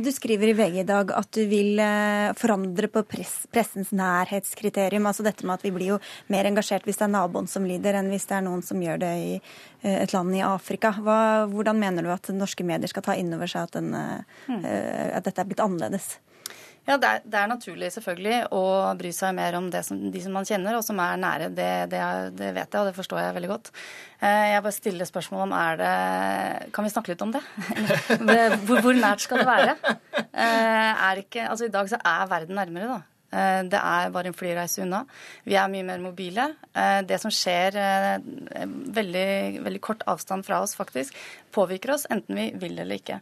[0.06, 5.08] du skriver i VG i dag at du vil eh, forandre på press, pressens nærhetskriterium.
[5.10, 6.02] Altså dette med at vi blir jo
[6.34, 9.02] mer engasjert hvis det er naboen som lider, enn hvis det er noen som gjør
[9.04, 10.94] det i eh, et land i Afrika.
[11.04, 11.20] Hva,
[11.52, 14.64] hvordan mener du at norske medier skal ta inn over seg at, den, mm.
[14.64, 16.16] at dette er blitt annerledes?
[16.84, 18.64] Ja, det er, det er, naturlig selvfølgelig å
[19.00, 21.48] bry seg mer om som, de som man kjenner og som er nære.
[21.56, 22.02] Det, det,
[22.36, 23.72] det, vet jeg, og det forstår jeg veldig godt.
[24.20, 25.94] Eh, jeg bare stiller spørsmål om er det
[26.76, 27.44] Kan vi snakke litt om det?
[28.68, 29.96] Hvor, hvor nært skal det være?
[30.20, 33.13] Eh, er ikke, altså I dag så er verden nærmere, da.
[33.34, 35.04] Eh, det er bare en flyreise unna.
[35.48, 36.50] Vi er mye mer mobile.
[36.74, 38.28] Eh, det som skjer eh,
[38.98, 41.18] veldig, veldig kort avstand fra oss, faktisk,
[41.54, 43.20] påvirker oss enten vi vil eller ikke.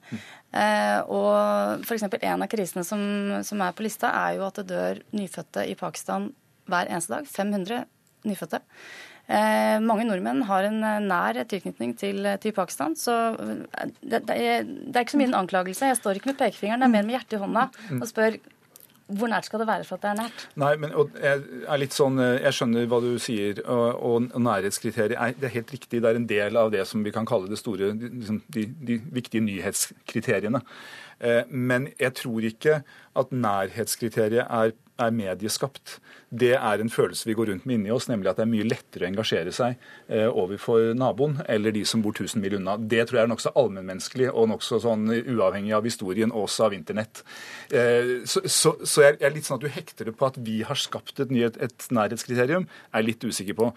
[1.12, 2.04] Og f.eks.
[2.08, 3.02] en av krisene som,
[3.48, 6.30] som er på lista, er jo at det dør nyfødte i Pakistan
[6.72, 7.28] hver eneste dag.
[7.28, 7.86] 500
[8.28, 8.62] nyfødte.
[9.32, 12.98] Eh, mange nordmenn har en nær tilknytning til, til Pakistan.
[13.00, 13.16] Så
[14.02, 15.92] det, det, er, det, er, ikke så en anklagelse.
[15.92, 17.68] Jeg står ikke med pekefingeren, det er mer med hjertet i hånda
[18.00, 18.40] og spør
[19.18, 20.46] hvor nært skal det være for at det er nært?
[20.62, 25.50] Nei, men jeg sånn, eh, jeg skjønner hva du sier, og, og nærhetskriteriet er, det
[25.50, 26.02] er helt riktig.
[26.02, 29.00] Det er en del av det som vi kan kalle det store, liksom, de, de
[29.14, 30.64] viktige nyhetskriteriene.
[31.22, 32.82] Eh, men jeg tror ikke
[33.20, 36.00] at nærhetskriteriet er, er medieskapt
[36.32, 38.68] det er en følelse vi går rundt med inni oss, nemlig at det er mye
[38.68, 39.74] lettere å engasjere seg
[40.08, 42.78] eh, overfor naboen eller de som bor 1000 mil unna.
[42.80, 47.24] Det tror jeg er nokså allmennmenneskelig og nokså sånn uavhengig av historien, også av internett.
[47.68, 50.62] Eh, så, så, så, jeg er litt sånn at du hekter det på at vi
[50.68, 53.72] har skapt et, nyhet, et nærhetskriterium, er jeg litt usikker på.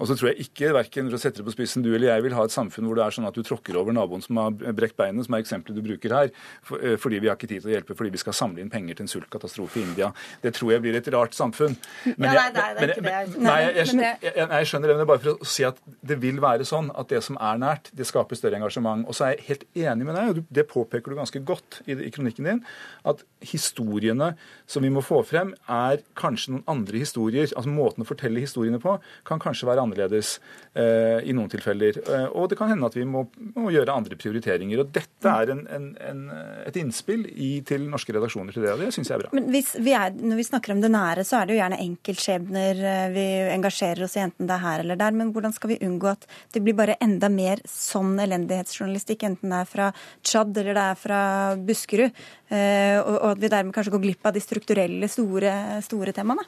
[0.00, 2.26] Og så tror jeg ikke, verken for å sette det på spissen, du eller jeg
[2.26, 4.74] vil ha et samfunn hvor det er sånn at du tråkker over naboen som har
[4.74, 6.34] brekt beinet, som er eksempelet du bruker her,
[6.80, 8.98] eh, fordi vi har ikke tid til å hjelpe, fordi vi skal samle inn penger
[8.98, 10.10] til en sultkatastrofe i India.
[10.42, 11.78] Det tror jeg blir et rart samfunn.
[12.16, 13.42] Men ja, nei, det er, det er ikke det.
[13.44, 15.80] Nei, jeg, jeg, jeg, jeg, skjønner det, men bare for å si at
[16.12, 19.06] det vil være sånn at det som er nært, det skaper større engasjement.
[19.08, 21.96] Og så er jeg helt enig med deg, og det påpeker du ganske godt i,
[22.08, 22.62] i kronikken din,
[23.08, 24.32] at historiene
[24.70, 27.48] som vi må få frem, er kanskje noen andre historier.
[27.50, 28.96] Altså Måten å fortelle historiene på
[29.26, 30.36] kan kanskje være annerledes
[30.74, 32.00] eh, i noen tilfeller.
[32.02, 33.26] Eh, og det kan hende at vi må,
[33.56, 34.82] må gjøre andre prioriteringer.
[34.82, 36.24] og Dette er en, en, en,
[36.66, 39.34] et innspill i, til norske redaksjoner til det, og det syns jeg er bra.
[39.36, 42.80] Men vi er, Når vi snakker om det nære, så er det jo gjerne enkeltskjebner
[42.92, 45.16] eh, vi engasjerer oss i, enten det er her eller der.
[45.16, 49.60] Men hvordan skal vi unngå at det blir bare enda mer sånn elendighetsjournalistikk, enten det
[49.62, 49.90] er fra
[50.22, 51.20] Tsjad eller det er fra
[51.68, 52.24] Buskerud,
[52.54, 55.54] eh, og at vi dermed kanskje går glipp av de strukturelle, store,
[55.86, 56.46] store temaene?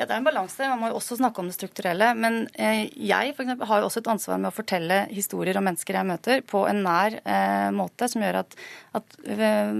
[0.00, 0.64] Ja, Det er en balanse.
[0.64, 2.14] Man må jo også snakke om det strukturelle.
[2.16, 5.66] Men eh, jeg for eksempel, har jo også et ansvar med å fortelle historier om
[5.68, 8.56] mennesker jeg møter, på en nær eh, måte som gjør at,
[8.96, 9.74] at eh,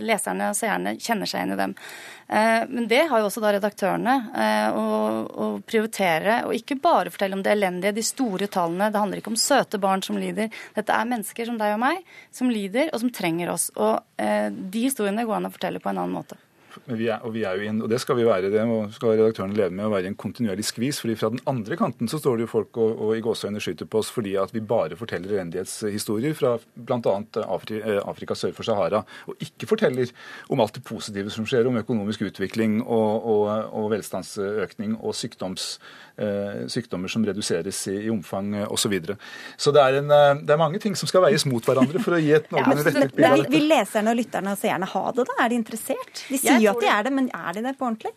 [0.00, 1.74] leserne og seerne kjenner seg inn i dem.
[2.32, 4.16] Eh, men det har jo også da redaktørene
[4.72, 4.86] å,
[5.28, 8.88] å, prioritere, og ikke bare fortelle om det elendige, de store tallene.
[8.88, 10.48] Det handler ikke om søte barn som lider.
[10.80, 12.00] Dette er mennesker som deg og meg,
[12.32, 13.68] som lider, og som trenger oss.
[13.76, 16.40] Og de historiene går an å fortelle på en annen måte.
[16.84, 18.64] Vi er, og, vi er jo inn, og det skal vi være, det
[18.96, 21.00] skal redaktøren leve med, å være i en kontinuerlig skvis.
[21.02, 23.88] fordi Fra den andre kanten så står det jo folk og, og i gåseøyne skyter
[23.90, 27.16] på oss fordi at vi bare forteller elendighetshistorier fra bl.a.
[27.46, 30.12] Afri, eh, Afrika sør for Sahara, og ikke forteller
[30.52, 33.46] om alt det positive som skjer, om økonomisk utvikling og, og,
[33.76, 35.76] og velstandsøkning og sykdoms,
[36.16, 38.86] eh, sykdommer som reduseres i, i omfang eh, osv.
[38.86, 39.16] Så, videre.
[39.58, 42.14] så det er, en, eh, det er, mange ting som skal veies mot hverandre for
[42.14, 43.52] å gi et noenlunde ja, vettug bilde av dette.
[43.56, 45.38] Vil leserne og lytterne og seerne ha det, da?
[45.42, 46.22] Er de interessert?
[46.30, 48.14] De sier jo at de er det, men er de det på ordentlig?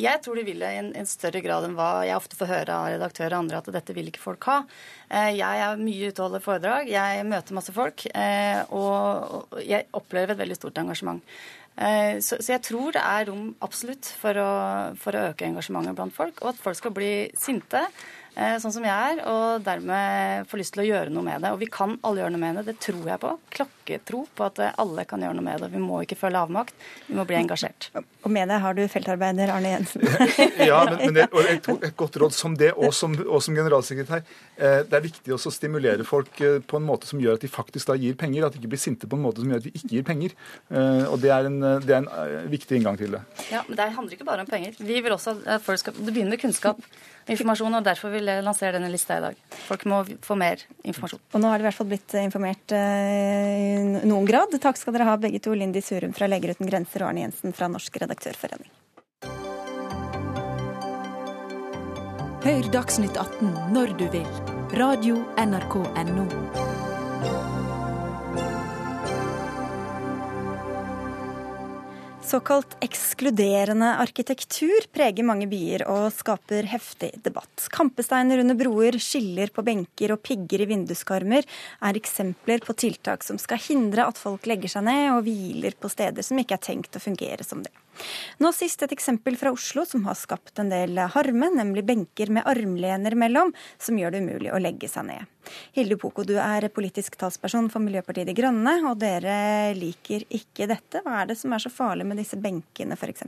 [0.00, 2.48] Jeg tror de vil det i en, en, større grad enn hva jeg ofte får
[2.48, 4.58] høre av redaktører og andre, at dette vil ikke folk ha.
[5.08, 9.90] Eh, jeg er mye ute og holder foredrag, jeg møter masse folk, eh, og jeg
[9.96, 11.20] opplever et veldig stort engasjement.
[11.76, 14.50] Eh, så, så jeg tror det er rom absolutt for å,
[15.00, 17.84] for å øke engasjementet blant folk, og at folk skal bli sinte.
[18.38, 21.50] Eh, sånn som jeg er, og dermed får lyst til å gjøre noe med det.
[21.50, 23.32] Og vi kan alle gjøre noe med det, det tror jeg på.
[23.56, 25.70] Klokketro på at eh, alle kan gjøre noe med det.
[25.74, 26.76] Vi må ikke føle avmakt,
[27.08, 27.90] vi må bli engasjert.
[27.96, 30.06] Og med deg har du feltarbeider Arne Jensen.
[30.70, 33.58] ja, men, men det, og et, et, godt råd som det, og som, og som
[33.58, 34.22] generalsekretær.
[34.56, 37.50] Eh, det er viktig også å stimulere folk på en måte som gjør at de
[37.50, 38.46] faktisk da gir penger.
[38.46, 40.36] At de ikke blir sinte på en måte som gjør at vi ikke gir penger.
[41.10, 43.24] Og det er en, det er en viktig inngang til det.
[43.50, 44.76] Ja, men det handler ikke bare om penger.
[44.78, 46.78] Vi vil også at folk skal, Det begynner med kunnskap
[47.32, 49.38] informasjon, og derfor vil jeg lansere denne lista i dag.
[49.68, 51.22] Folk må få mer informasjon.
[51.32, 54.54] Og nå har de i hvert fall blitt informert eh, i noen grad.
[54.62, 57.56] Takk skal dere ha begge to, Lindy Surum fra Leger uten grenser og Arne Jensen
[57.56, 58.70] fra Norsk redaktørforening.
[62.40, 64.28] Hør Dagsnytt 18 når du vil.
[64.80, 67.59] Radio NRK Radio.nrk.no.
[72.30, 77.64] Såkalt ekskluderende arkitektur preger mange byer og skaper heftig debatt.
[77.74, 81.42] Kampesteiner under broer, skiller på benker og pigger i vinduskarmer
[81.88, 85.90] er eksempler på tiltak som skal hindre at folk legger seg ned og hviler på
[85.90, 87.74] steder som ikke er tenkt å fungere som det.
[88.40, 92.46] Nå sist et eksempel fra Oslo som har skapt en del harme, nemlig benker med
[92.48, 95.30] armlener mellom, som gjør det umulig å legge seg ned.
[95.76, 101.02] Hilde Poko, du er politisk talsperson for Miljøpartiet De Grønne, og dere liker ikke dette.
[101.04, 103.26] Hva er det som er så farlig med disse benkene, f.eks.?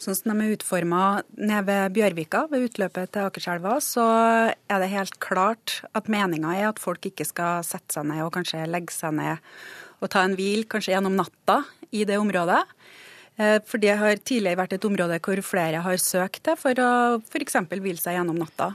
[0.00, 4.06] Sånn som de er utforma nede ved Bjørvika, ved utløpet til Akerselva, så
[4.48, 8.32] er det helt klart at meninga er at folk ikke skal sette seg ned og
[8.38, 9.44] kanskje legge seg ned
[10.00, 11.58] og ta en hvil, kanskje gjennom natta,
[11.92, 12.62] i det området.
[13.40, 16.90] Eh, for det har tidligere vært et område hvor flere har søkt til for å
[17.22, 17.56] f.eks.
[17.70, 18.74] hvile seg gjennom natta.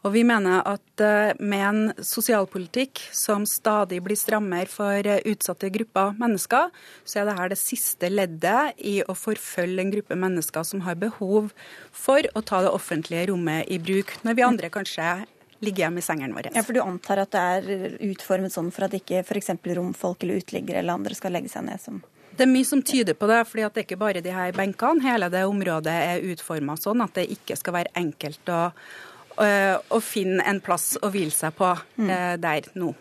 [0.00, 5.68] Og vi mener at eh, med en sosialpolitikk som stadig blir strammere for eh, utsatte
[5.74, 6.70] grupper mennesker,
[7.04, 11.52] så er dette det siste leddet i å forfølge en gruppe mennesker som har behov
[11.92, 15.12] for å ta det offentlige rommet i bruk, når vi andre kanskje
[15.60, 16.54] ligger hjemme i sengene våre.
[16.56, 19.52] Ja, For du antar at det er utformet sånn for at ikke f.eks.
[19.76, 22.00] romfolk eller uteliggere eller andre skal legge seg ned som
[22.36, 25.04] det er mye som tyder på det, fordi det er ikke bare de her benkene.
[25.04, 28.60] Hele det området er utforma sånn at det ikke skal være enkelt å,
[29.40, 32.10] å finne en plass å hvile seg på mm.
[32.10, 32.92] Eh, der nå.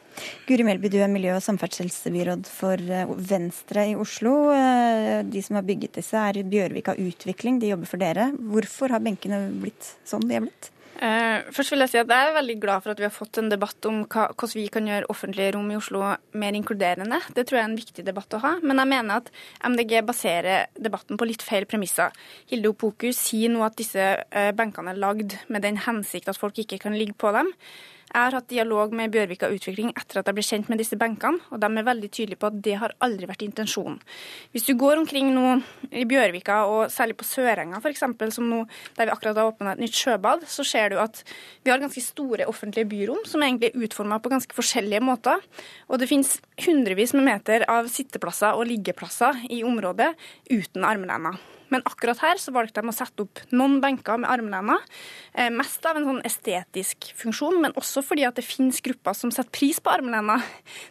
[0.48, 4.36] Guri Melby, du er miljø- og samferdselsbyråd for eh, Venstre i Oslo.
[4.56, 7.62] Eh, de som har bygget disse, er Bjørvika Utvikling.
[7.62, 8.32] De jobber for dere.
[8.52, 10.72] Hvorfor har benkene blitt sånn de er blitt?
[11.00, 13.38] Eh, først vil Jeg si at jeg er veldig glad for at vi har fått
[13.40, 16.02] en debatt om hvordan vi kan gjøre offentlige rom i Oslo
[16.34, 17.22] mer inkluderende.
[17.36, 18.52] Det tror jeg er en viktig debatt å ha.
[18.60, 19.30] Men jeg mener at
[19.64, 22.12] MDG baserer debatten på litt feil premisser.
[22.52, 26.60] Hilde Opoku sier nå at disse eh, benkene er lagd med den hensikt at folk
[26.60, 27.54] ikke kan ligge på dem.
[28.10, 31.44] Jeg har hatt dialog med Bjørvika Utvikling etter at jeg ble kjent med disse benkene,
[31.54, 34.00] og de er veldig tydelige på at det har aldri vært intensjonen.
[34.50, 35.60] Hvis du går omkring nå
[35.94, 38.02] i Bjørvika, og særlig på Sørenga f.eks.,
[38.34, 38.64] som nå,
[38.98, 41.22] der vi akkurat har åpna et nytt sjøbad, så ser du at
[41.62, 45.46] vi har ganske store offentlige byrom som egentlig er utforma på ganske forskjellige måter.
[45.86, 46.34] Og det finnes
[46.66, 50.16] hundrevis med meter av sitteplasser og liggeplasser i området
[50.50, 51.38] uten armlener.
[51.74, 54.82] Men akkurat her så valgte de å sette opp noen benker med armlener.
[55.34, 59.34] Eh, mest av en sånn estetisk funksjon, men også fordi at det finnes grupper som
[59.34, 60.44] setter pris på armlener.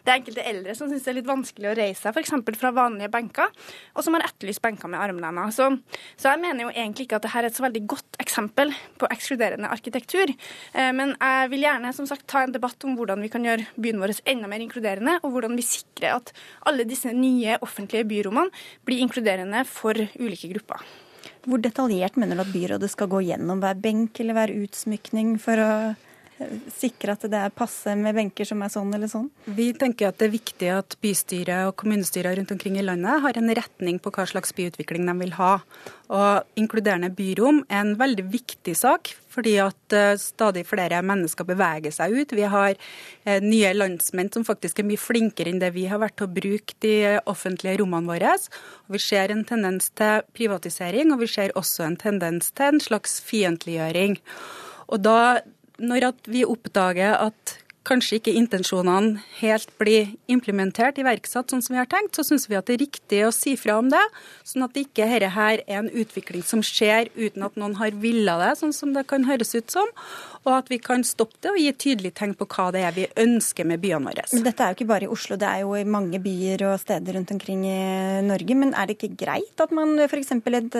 [0.05, 2.33] Det er enkelte eldre som syns det er litt vanskelig å reise seg f.eks.
[2.59, 3.51] fra vanlige benker,
[3.95, 5.51] og som har etterlyst benker med armlener.
[5.55, 5.67] Så,
[6.15, 9.09] så, jeg mener jo egentlig ikke at dette er et så veldig godt eksempel på
[9.11, 10.31] ekskluderende arkitektur.
[10.31, 13.67] Eh, men jeg vil gjerne som sagt ta en debatt om hvordan vi kan gjøre
[13.75, 16.33] byen vår enda mer inkluderende, og hvordan vi sikrer at
[16.69, 18.53] alle disse nye offentlige byrommene
[18.87, 20.83] blir inkluderende for ulike grupper gruppa.
[21.47, 25.57] Hvor detaljert mener du at byrådet skal gå gjennom hver benk eller hver utsmykning for
[25.57, 25.71] å
[26.73, 29.27] sikre at det er passe med benker som er sånn eller sånn?
[29.57, 33.39] Vi tenker at det er viktig at bystyret og kommunestyrer rundt omkring i landet har
[33.39, 35.55] en retning på hva slags byutvikling de vil ha.
[36.09, 41.93] Og inkluderende byrom er en veldig viktig sak, fordi at uh, stadig flere mennesker beveger
[41.93, 42.33] seg ut.
[42.33, 46.17] Vi har uh, nye landsmenn som faktisk er mye flinkere enn det vi har vært
[46.21, 46.95] til å bruke de
[47.29, 48.33] offentlige rommene våre.
[48.87, 52.83] Og vi ser en tendens til privatisering, og vi ser også en tendens til en
[52.83, 54.17] slags fiendtliggjøring.
[54.89, 55.19] Og da,
[55.79, 57.57] når vi oppdager at
[57.87, 62.57] kanskje ikke intensjonene helt blir implementert, iverksatt sånn som vi har tenkt, så syns vi
[62.59, 64.01] at det er riktig å si fra om det,
[64.47, 68.37] sånn at ikke dette her er en utvikling som skjer uten at noen har villa
[68.43, 69.89] det, sånn som det kan høres ut som
[70.47, 73.05] og at vi kan stoppe det og gi tydelig tegn på hva det er vi
[73.19, 74.25] ønsker med byene våre.
[74.33, 76.79] Men Dette er jo ikke bare i Oslo, det er jo i mange byer og
[76.81, 77.79] steder rundt omkring i
[78.25, 78.57] Norge.
[78.59, 80.33] Men er det ikke greit at man f.eks.
[80.59, 80.75] Et,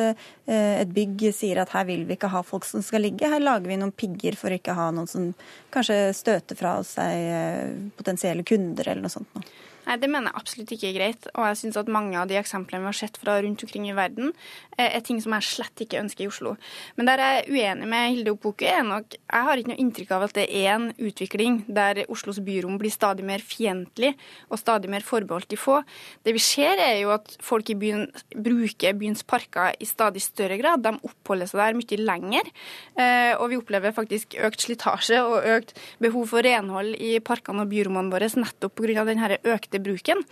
[0.50, 3.44] eh, et bygg sier at her vil vi ikke ha folk som skal ligge, her
[3.44, 5.32] lager vi noen pigger for å ikke ha noen som
[5.74, 9.46] kanskje støter fra seg eh, potensielle kunder eller noe sånt noe?
[9.90, 11.28] Nei, Det mener jeg absolutt ikke er greit.
[11.34, 13.96] Og jeg syns at mange av de eksemplene vi har sett fra rundt omkring i
[13.98, 14.34] verden,
[14.78, 16.58] eh, er ting som jeg slett ikke ønsker i Oslo.
[16.96, 20.12] Men der jeg er uenig med Hilde Opoku, er nok Jeg har ikke noe inntrykk
[20.12, 24.16] av at det er en utvikling der Oslos byrom blir stadig mer fiendtlig
[24.50, 25.84] og stadig mer forbeholdt de få.
[26.24, 30.58] Det vi ser, er jo at folk i byen bruker byens parker i stadig større
[30.58, 30.84] grad.
[30.84, 32.52] De oppholder seg der mye lenger.
[32.98, 37.70] Eh, og vi opplever faktisk økt slitasje og økt behov for renhold i parkene og
[37.70, 39.06] byrommene våre nettopp pga.
[39.06, 40.24] denne økte bruken.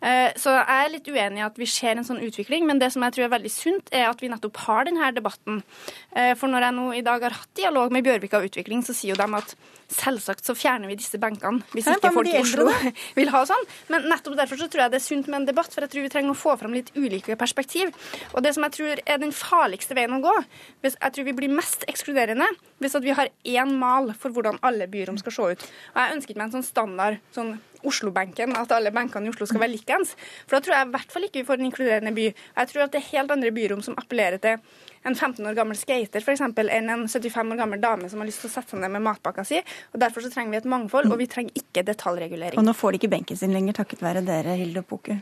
[0.00, 2.92] Eh, så jeg er litt uenig i at vi ser en sånn utvikling, men det
[2.94, 5.62] som jeg tror er veldig sunt, er at vi nettopp har denne debatten.
[6.14, 9.14] Eh, for når jeg nå i dag har hatt dialog med Bjørvika Utvikling, så sier
[9.14, 9.56] jo de at
[9.90, 12.68] selvsagt så fjerner vi disse benkene hvis ikke folk i Oslo
[13.18, 13.66] vil ha sånn.
[13.92, 16.06] Men nettopp derfor så tror jeg det er sunt med en debatt, for jeg tror
[16.06, 17.94] vi trenger å få fram litt ulike perspektiv.
[18.34, 20.36] Og det som jeg tror er den farligste veien å gå,
[20.84, 22.48] hvis jeg tror vi blir mest ekskluderende
[22.80, 25.66] hvis at vi har én mal for hvordan alle byrom skal se ut.
[25.92, 29.46] Og jeg ønsker ikke meg en sånn standard sånn Oslo-benken, at alle benkene i Oslo
[29.48, 30.12] skal være likeens.
[30.44, 32.26] For da tror jeg i hvert fall ikke vi får en inkluderende by.
[32.30, 34.60] Jeg tror at det er helt andre byrom som appellerer til
[35.08, 38.28] en 15 år gammel skater for eksempel, enn en 75 år gammel dame som har
[38.28, 39.62] lyst til å sette seg ned med matpakka si.
[39.92, 42.58] Og Derfor så trenger vi et mangfold, og vi trenger ikke detaljregulering.
[42.60, 45.20] Og nå får de ikke benken sin lenger takket være dere, Hilde Poker.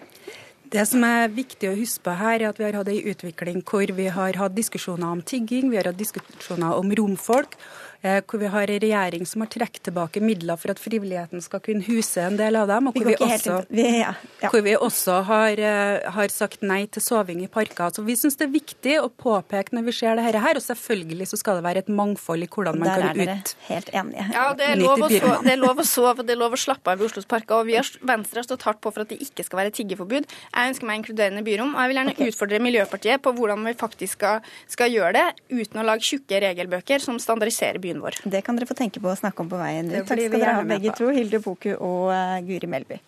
[0.69, 3.63] Det som er viktig å huske på her, er at vi har hatt en utvikling
[3.65, 7.57] hvor vi har hatt diskusjoner om tigging, vi har hatt diskusjoner om romfolk.
[8.01, 11.59] Eh, hvor vi har en regjering som har trukket tilbake midler for at frivilligheten skal
[11.59, 12.87] kunne huse en del av dem.
[12.87, 14.51] Og hvor vi, vi også, vi, ja, ja.
[14.53, 17.91] Hvor vi også har, eh, har, sagt nei til soving i parker.
[17.91, 20.61] Så Vi syns det er viktig å påpeke når vi ser dette her.
[20.61, 23.19] Og selvfølgelig så skal det være et mangfold i hvordan man kan ut...
[23.19, 24.29] Der er dere helt enige.
[24.37, 26.63] Ja, det er, lov å sove, det er lov å sove, det er lov å
[26.69, 27.65] slappe av i Oslos parker.
[27.65, 30.31] Og vi har, Venstre har stått hardt på for at det ikke skal være tiggeforbud.
[30.55, 32.31] Jeg ønsker meg inkluderende byrom, og jeg vil gjerne okay.
[32.31, 37.03] utfordre Miljøpartiet på hvordan vi faktisk skal, skal gjøre det, uten å lage tjukke regelbøker
[37.03, 38.21] som standardiserer byrom byen vår.
[38.25, 40.05] Det kan dere få tenke på å snakke om på veien ut.
[40.05, 43.01] Takk skal dere ha begge to, Hilde Poku og eh, Guri Melby.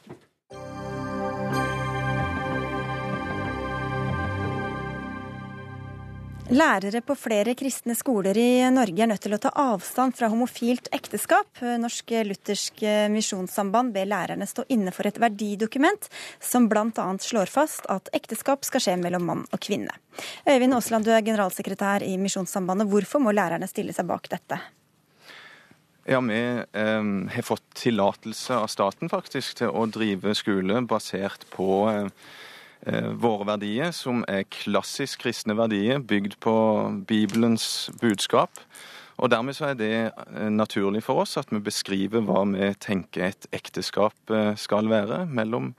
[6.50, 10.88] Lærere på flere kristne skoler i Norge er nødt til å ta avstand fra homofilt
[10.90, 11.60] ekteskap.
[11.78, 12.82] Norsk luthersk
[13.14, 16.08] misjonssamband ber lærerne stå inne for et verdidokument
[16.42, 17.06] som bl.a.
[17.22, 19.94] slår fast at ekteskap skal skje mellom mann og kvinne.
[20.42, 22.90] Øyvind Aasland, du er generalsekretær i Misjonssambandet.
[22.90, 24.58] Hvorfor må lærerne stille seg bak dette?
[26.10, 31.84] Ja, Vi eh, har fått tillatelse av staten faktisk til å drive skole basert på
[31.94, 32.30] eh,
[33.20, 36.54] våre verdier, som er klassisk kristne verdier, bygd på
[37.08, 38.62] Bibelens budskap.
[39.20, 43.28] Og Dermed så er det eh, naturlig for oss at vi beskriver hva vi tenker
[43.28, 45.74] et ekteskap eh, skal være mellom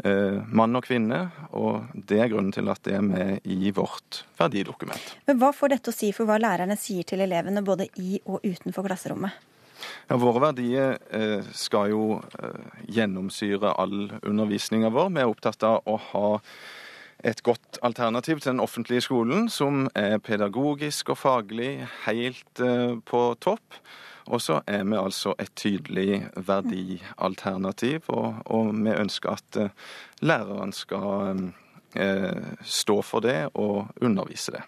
[0.00, 1.18] mann og kvinne.
[1.52, 5.10] Og det er grunnen til at det er med i vårt verdidokument.
[5.28, 8.40] Men Hva får dette å si for hva lærerne sier til elevene både i og
[8.40, 9.36] utenfor klasserommet?
[10.08, 12.04] Ja, Våre verdier eh, skal jo
[12.40, 15.10] eh, gjennomsyre all undervisninga vår.
[15.14, 16.30] Vi er opptatt av å ha
[17.26, 21.72] et godt alternativ til den offentlige skolen, som er pedagogisk og faglig
[22.06, 23.80] helt eh, på topp.
[24.30, 29.58] Og så er vi altså et tydelig verdialternativ, og, og vi ønsker at
[30.22, 31.48] læreren skal
[32.62, 34.62] stå for det og undervise det.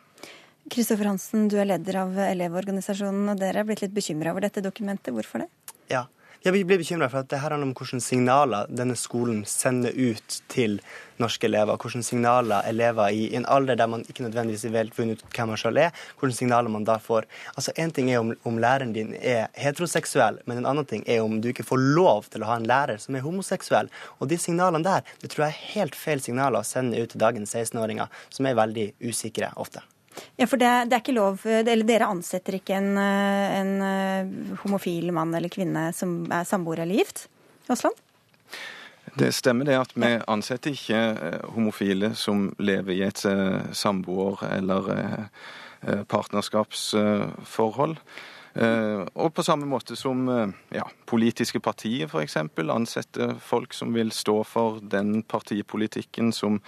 [0.70, 4.62] Kristoffer Hansen, du er leder av Elevorganisasjonen, og dere er blitt litt bekymra over dette
[4.64, 5.10] dokumentet.
[5.14, 5.48] Hvorfor det?
[5.90, 6.06] Ja,
[6.42, 10.40] jeg blir bekymra for at det her handler om hvilke signaler denne skolen sender ut
[10.50, 10.80] til
[11.22, 11.78] norske elever.
[11.78, 15.60] Hvilke signaler elever i en alder der man ikke nødvendigvis har funnet ut hvem man
[15.62, 17.30] sjøl er, hvilke signaler man da får.
[17.54, 21.22] Altså Én ting er om, om, læreren din er heteroseksuell, men en annen ting er
[21.22, 23.92] om du ikke får lov til å ha en lærer som er homoseksuell.
[24.18, 27.22] Og de signalene der det tror jeg er helt feil signaler å sende ut til
[27.22, 29.86] dagens 16-åringer, som er veldig usikre ofte.
[30.36, 34.56] Ja, for det, det, er ikke lov, eller Dere ansetter ikke en, eh, en eh,
[34.64, 37.26] homofil mann eller kvinne som er samboer eller gift?
[37.70, 38.00] Aasland?
[39.18, 43.24] Det stemmer det at vi ansetter ikke eh, homofile som lever i et
[43.76, 44.92] samboer- eller
[46.08, 47.96] partnerskapsforhold.
[48.54, 50.28] Og på samme måte som
[50.70, 52.36] ja, politiske partier f.eks.
[52.70, 56.60] ansetter folk som vil stå for den partipolitikken som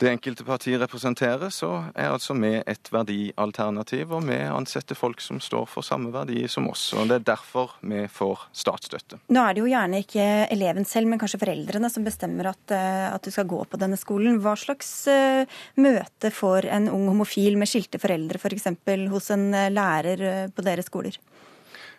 [0.00, 5.38] det enkelte partiet representerer, så er altså vi et verdialternativ, og vi ansetter folk som
[5.42, 6.88] står for samme verdi som oss.
[6.96, 9.20] og Det er derfor vi får statsstøtte.
[9.34, 13.06] Nå er det jo gjerne ikke eleven selv, men kanskje foreldrene som bestemmer at, eh,
[13.12, 14.40] at du skal gå på denne skolen.
[14.42, 15.46] Hva slags uh,
[15.78, 18.70] møte får en ung homofil med skilte foreldre f.eks.
[18.84, 21.20] For hos en eh, lærer på deres skoler?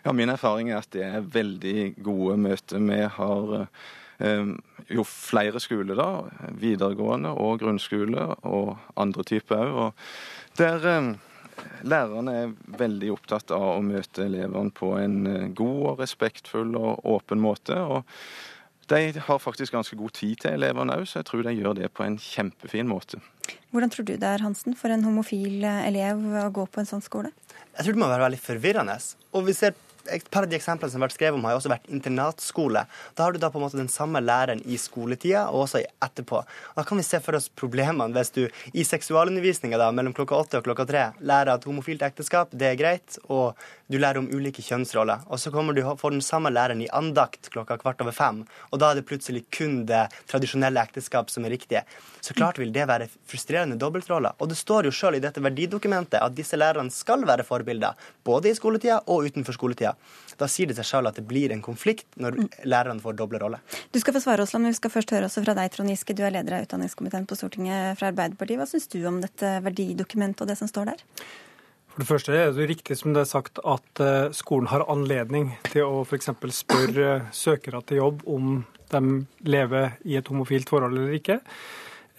[0.04, 2.78] Ja, Min erfaring er at det er veldig gode møter.
[2.78, 3.70] Vi har
[4.18, 6.08] jo flere skoler, da,
[6.56, 10.04] videregående og grunnskole, og andre typer òg.
[10.56, 11.14] Der ehm,
[11.86, 17.06] lærerne er veldig opptatt av å møte elevene på en eh, god og respektfull og
[17.16, 17.76] åpen måte.
[17.76, 18.04] og
[18.86, 21.88] de har faktisk ganske god tid til elevene òg, så jeg tror de gjør det
[21.90, 23.18] på en kjempefin måte.
[23.74, 26.88] Hvordan tror du det er, Hansen, for en homofil eh, elev å gå på en
[26.88, 27.32] sånn skole?
[27.74, 28.96] Jeg tror det må være veldig forvirrende.
[29.34, 29.74] Og vi ser
[30.12, 32.84] et par av de eksemplene som har vært skrevet om, har jo også vært internatskole.
[33.16, 36.42] Da har du da på en måte den samme læreren i skoletida og også etterpå.
[36.76, 40.68] Da kan vi se for oss problemene hvis du i seksualundervisninga mellom klokka åtte og
[40.68, 43.58] klokka tre lærer at homofilt ekteskap det er greit, og
[43.92, 45.26] du lærer om ulike kjønnsroller.
[45.30, 48.80] Og så kommer du får den samme læreren i andakt klokka kvart over fem, og
[48.82, 51.84] da er det plutselig kun det tradisjonelle ekteskap som er riktige.
[52.20, 54.34] Så klart vil det være frustrerende dobbeltroller.
[54.42, 57.94] Og det står jo sjøl i dette verdidokumentet at disse lærerne skal være forbilder,
[58.26, 59.94] både i skoletida og utenfor skoletida.
[60.36, 62.48] Da sier det seg sjøl at det blir en konflikt når mm.
[62.68, 63.62] lærerne får doble roller.
[63.94, 66.16] Du skal få svare, Osland, men vi skal først høre også fra deg, Trond Giske.
[66.16, 68.60] Du er leder av utdanningskomiteen på Stortinget fra Arbeiderpartiet.
[68.60, 71.04] Hva syns du om dette verdidokumentet og det som står der?
[71.96, 75.54] For det første er det riktig som det er sagt at eh, skolen har anledning
[75.64, 76.28] til å f.eks.
[76.52, 78.58] spørre søkere til jobb om
[78.92, 79.00] de
[79.48, 81.38] lever i et homofilt forhold eller ikke.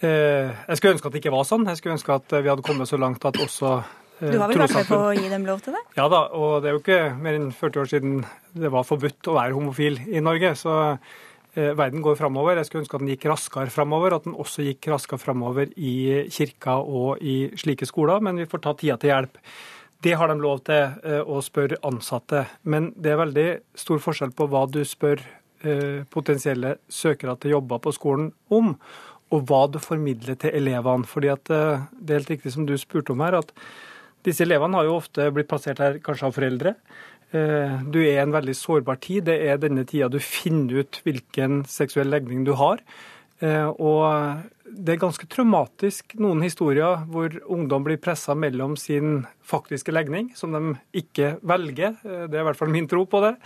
[0.02, 1.68] Eh, jeg skulle ønske at det ikke var sånn.
[1.70, 3.76] Jeg skulle ønske at vi hadde kommet så langt at også
[4.18, 5.84] du har vel vært med på å gi dem lov til det?
[5.94, 8.16] Ja da, og det er jo ikke mer enn 40 år siden
[8.58, 10.56] det var forbudt å være homofil i Norge.
[10.58, 11.18] Så eh,
[11.58, 12.58] verden går framover.
[12.58, 16.26] Jeg skulle ønske at den gikk raskere framover, at den også gikk raskere framover i
[16.30, 19.40] kirka og i slike skoler, men vi får ta tida til hjelp.
[20.02, 23.48] Det har de lov til eh, å spørre ansatte, men det er veldig
[23.78, 25.18] stor forskjell på hva du spør
[25.66, 28.76] eh, potensielle søkere til jobber på skolen om,
[29.34, 31.08] og hva du formidler til elevene.
[31.08, 33.50] Fordi eh, Det er helt riktig som du spurte om her, at
[34.26, 36.74] disse elevene har jo ofte blitt plassert her kanskje av foreldre.
[37.30, 39.26] Eh, du er i en veldig sårbar tid.
[39.28, 42.80] Det er denne tida du finner ut hvilken seksuell legning du har.
[43.44, 49.94] Eh, og det er ganske traumatisk, noen historier hvor ungdom blir pressa mellom sin faktiske
[49.94, 53.36] legning, som de ikke velger, eh, det er i hvert fall min tro på det,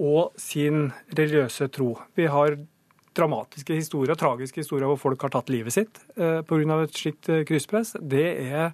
[0.00, 1.90] og sin religiøse tro.
[2.16, 2.54] Vi har
[3.12, 6.78] dramatiske historier, tragiske historier hvor folk har tatt livet sitt pga.
[6.80, 7.92] et slikt krysspress.
[8.00, 8.72] Det er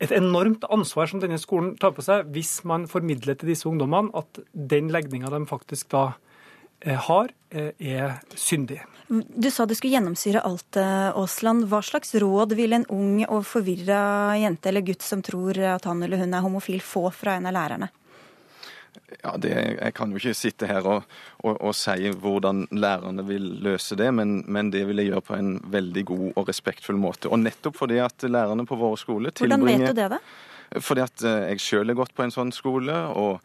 [0.00, 4.14] et enormt ansvar som denne skolen tar på seg hvis man formidler til disse ungdommene
[4.16, 6.04] at den legninga de faktisk da
[6.80, 8.80] eh, har, eh, er syndig.
[9.10, 11.66] Du sa det skulle gjennomsyre alt, eh, Aasland.
[11.68, 16.02] Hva slags råd vil en ung og forvirra jente eller gutt som tror at han
[16.06, 17.90] eller hun er homofil, få fra en av lærerne?
[19.20, 21.08] Ja, det, Jeg kan jo ikke sitte her og,
[21.42, 25.36] og, og, si hvordan lærerne vil løse det, men, men, det vil jeg gjøre på
[25.36, 27.28] en veldig god og respektfull måte.
[27.28, 30.80] Og nettopp fordi at lærerne på våre skoler tilbringer Hvordan vet du det, da?
[30.80, 33.40] Fordi at eh, jeg sjøl har gått på en sånn skole, og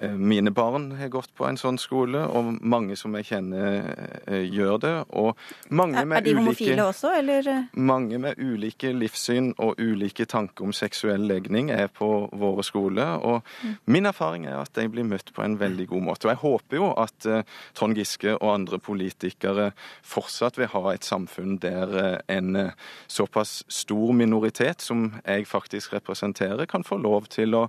[0.00, 3.86] mine barn har gått på en sånn skole, og mange som jeg kjenner
[4.26, 4.92] eh, gjør det.
[5.16, 5.38] Og
[5.68, 7.50] mange med er de homofile ulike, også, eller?
[7.72, 13.16] Mange med ulike livssyn og ulike tanker om seksuell legning er på våre skoler.
[13.24, 13.76] Og mm.
[13.96, 16.28] min erfaring er at de blir møtt på en veldig god måte.
[16.28, 17.40] Og jeg håper jo at uh,
[17.76, 19.70] Trond Giske og andre politikere
[20.04, 22.72] fortsatt vil ha et samfunn der en
[23.10, 27.66] såpass stor minoritet som jeg faktisk representerer, kan få lov til å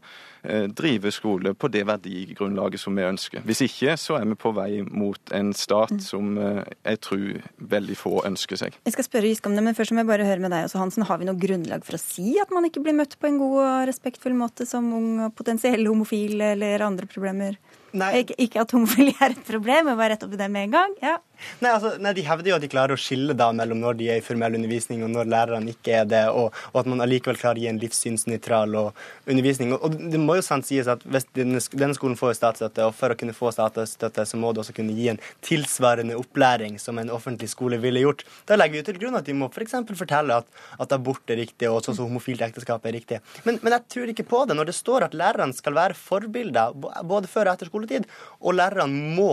[0.78, 3.44] drive skole på det verdiet verdigrunnlaget som vi ønsker.
[3.48, 6.02] Hvis ikke, så er vi på vei mot en stat mm.
[6.04, 7.42] som eh, jeg tror
[7.76, 8.78] veldig få ønsker seg.
[8.88, 10.82] Jeg skal spørre Giske om det, men først må jeg bare høre med deg også,
[10.82, 11.08] Hansen.
[11.08, 13.58] Har vi noe grunnlag for å si at man ikke blir møtt på en god
[13.64, 17.60] og respektfull måte som ung og potensiell homofil eller andre problemer?
[17.98, 18.26] Nei.
[18.28, 20.96] ikke, at homofili er et problem, men bare rett opp i det med en gang.
[21.04, 21.18] Ja.
[21.62, 24.10] Nei, altså, nei, De hevder jo at de klarer å skille da mellom når de
[24.14, 27.40] er i formell undervisning og når lærerne ikke er det, og, og at man allikevel
[27.40, 29.74] klarer å gi en livssynsnøytral undervisning.
[29.76, 32.96] Og, og, Det må jo sant sies at hvis denne, denne skolen får statsstøtte, og
[32.98, 37.00] for å kunne få statsstøtte, så må det også kunne gi en tilsvarende opplæring som
[37.02, 38.26] en offentlig skole ville gjort.
[38.50, 39.78] Da legger vi jo til grunn at de må f.eks.
[39.88, 40.48] For fortelle at,
[40.82, 43.22] at, abort er riktig, og også homofilt ekteskap er riktig.
[43.46, 46.76] Men, men, jeg tror ikke på det når det står at lærerne skal være forbilder
[47.08, 48.08] både før og etter skoletid,
[48.42, 49.32] og lærerne må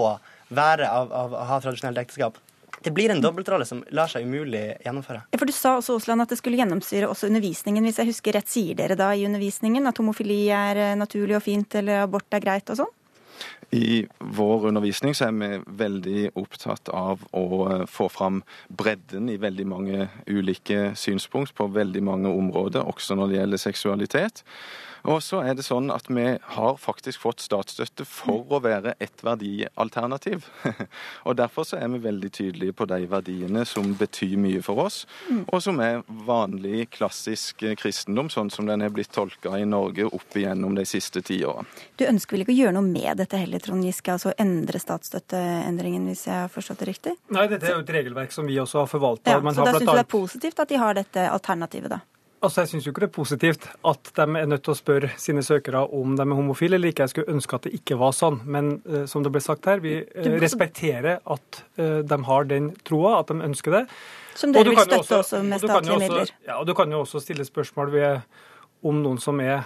[0.57, 2.41] være av, av å ha tradisjonelt ekteskap.
[2.85, 5.23] Det blir en dobbeltrolle som lar seg umulig gjennomføre.
[5.33, 7.87] Ja, for Du sa også Osland, at det skulle gjennomsyre også undervisningen.
[7.87, 11.47] Hvis jeg husker rett, Sier dere da i undervisningen at homofili er eh, naturlig og
[11.47, 12.93] fint, eller abort er greit og sånn?
[13.75, 15.49] I vår undervisning så er vi
[15.81, 22.05] veldig opptatt av å eh, få fram bredden i veldig mange ulike synspunkt på veldig
[22.05, 24.45] mange områder, også når det gjelder seksualitet.
[25.05, 26.25] Og så er det sånn at vi
[26.57, 30.47] har faktisk fått statsstøtte for å være et verdialternativ.
[31.29, 35.03] og Derfor så er vi veldig tydelige på de verdiene som betyr mye for oss,
[35.29, 35.43] mm.
[35.53, 40.39] og som er vanlig, klassisk kristendom, sånn som den er blitt tolka i Norge opp
[40.41, 41.69] igjennom de siste ti årene.
[42.01, 44.17] Du ønsker vel ikke å gjøre noe med dette heller, Trond Giske?
[44.17, 47.15] Altså endre statsstøtteendringen, hvis jeg har forstått det riktig?
[47.35, 49.37] Nei, dette er jo et regelverk som vi også har forvalta.
[49.37, 52.03] Ja, så da syns du det er positivt at de har dette alternativet, da?
[52.45, 55.11] Altså, Jeg syns jo ikke det er positivt at de er nødt til å spørre
[55.21, 57.07] sine søkere om de er homofile eller ikke.
[57.07, 58.41] Jeg skulle ønske at det ikke var sånn.
[58.45, 62.71] Men uh, som det ble sagt her, vi uh, respekterer at uh, de har den
[62.85, 63.85] troa, at de ønsker det.
[64.37, 66.35] Som dere vil støtte også, også med statlige midler.
[66.45, 68.11] Ja, og Du kan jo også stille spørsmål ved
[68.85, 69.65] om noen som er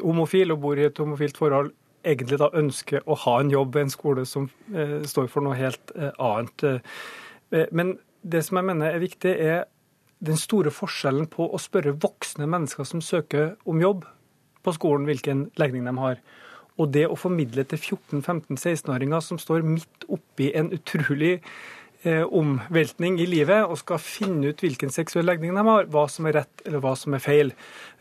[0.00, 1.72] homofil og bor i et homofilt forhold,
[2.06, 4.46] egentlig da ønsker å ha en jobb ved en skole som
[5.08, 6.64] står for noe helt annet.
[7.70, 9.64] men det som jeg mener er viktig, er
[10.22, 14.06] den store forskjellen på å spørre voksne mennesker som søker om jobb
[14.62, 16.22] på skolen, hvilken legning de har,
[16.80, 21.34] og det å formidle til 14-15-16-åringer som står midt oppi en utrolig
[22.06, 26.28] eh, omveltning i livet og skal finne ut hvilken seksuell legning de har, hva som
[26.28, 27.52] er rett eller hva som er feil.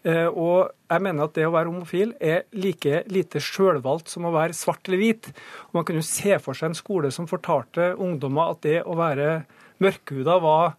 [0.08, 4.36] Eh, og jeg mener at det å være homofil er like lite sjølvalgt som å
[4.36, 5.34] være svart eller hvit.
[5.70, 8.96] Og man kan jo se for seg en skole som fortalte ungdommer at det å
[9.00, 9.42] være
[9.84, 10.74] mørkhuda var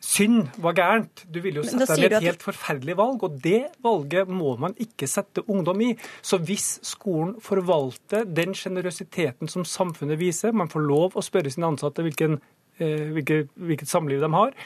[0.00, 1.24] synd var gærent.
[1.28, 4.74] Du vil jo sette deg i et helt forferdelig valg, og det valget må man
[4.80, 5.90] ikke sette ungdom i.
[6.24, 11.68] Så hvis skolen forvalter den sjenerøsiteten som samfunnet viser, man får lov å spørre sine
[11.68, 12.38] ansatte hvilken,
[12.80, 14.56] eh, hvilket, hvilket samliv de har,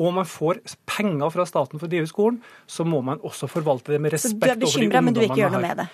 [0.00, 3.92] og man får penger fra staten for å drive skolen, så må man også forvalte
[3.92, 4.40] det med respekt.
[4.40, 5.88] Så du er bekymra, men du vil ikke gjøre noe med det?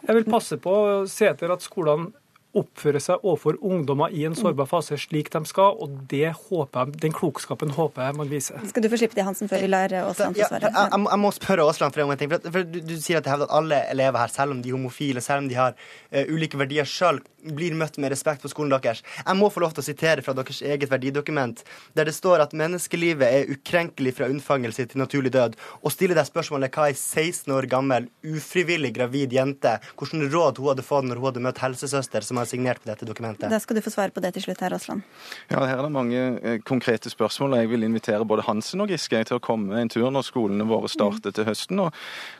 [0.00, 2.14] Jeg vil passe på å se etter at skolene
[2.56, 7.00] oppføre seg overfor ungdommer i en sårbar fase slik de skal, og det håper jeg,
[7.04, 8.62] den klokskapen håper jeg man viser.
[8.70, 10.70] Skal du få slippe det, Hansen, før vi lar Aasland få svare?
[10.70, 12.32] Ja, jeg, jeg, må spørre Aasland for en ting.
[12.32, 14.72] For, for du, du, sier at det hevder at alle elever her, selv om de
[14.72, 18.50] er homofile, selv om de har uh, ulike verdier sjøl, blir møtt med respekt på
[18.52, 19.04] skolen deres.
[19.20, 21.62] Jeg må få lov til å sitere fra deres eget verdidokument,
[21.96, 26.28] der det står at menneskelivet er ukrenkelig fra unnfangelse til naturlig død, og stiller deg
[26.28, 31.20] spørsmålet hva ei 16 år gammel, ufrivillig gravid jente, hvilke råd hun hadde fått når
[31.20, 33.48] hun hadde møtt helsesøster som har signert på dette dokumentet.
[33.50, 35.06] Da skal du få svare på det til slutt her, Aasland.
[35.48, 38.92] Ja, her er det mange eh, konkrete spørsmål, og jeg vil invitere både Hansen og
[38.92, 41.96] Giske til å komme en tur når skolene våre starter til høsten, og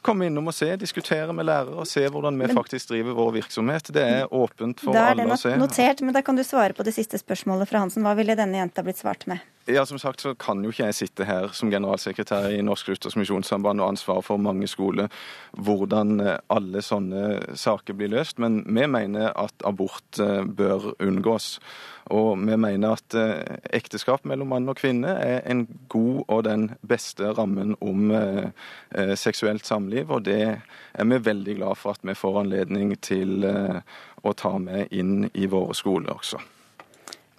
[0.06, 3.92] komme innom og se, diskutere med lærere og se hvordan vi faktisk driver vår virksomhet.
[3.94, 5.48] Det er åpent for for alle å se.
[5.48, 8.04] Da er det notert, men da kan du svare på det siste spørsmålet fra Hansen.
[8.06, 9.42] Hva ville denne jenta blitt svart med?
[9.66, 13.16] Ja, som sagt så kan jo ikke jeg sitte her som generalsekretær i Norsk Luthers
[13.20, 15.10] Misjonssamband og ansvare for mange skoler
[15.52, 21.58] hvordan eh, alle sånne saker blir løst, men vi mener at abort eh, bør unngås.
[22.08, 26.70] Og vi mener at eh, ekteskap mellom mann og kvinne er en god og den
[26.80, 28.14] beste rammen om
[29.14, 34.32] seksuelt samliv, og det er vi veldig glad for at vi får anledning til å
[34.32, 36.40] ta med inn i våre skoler også.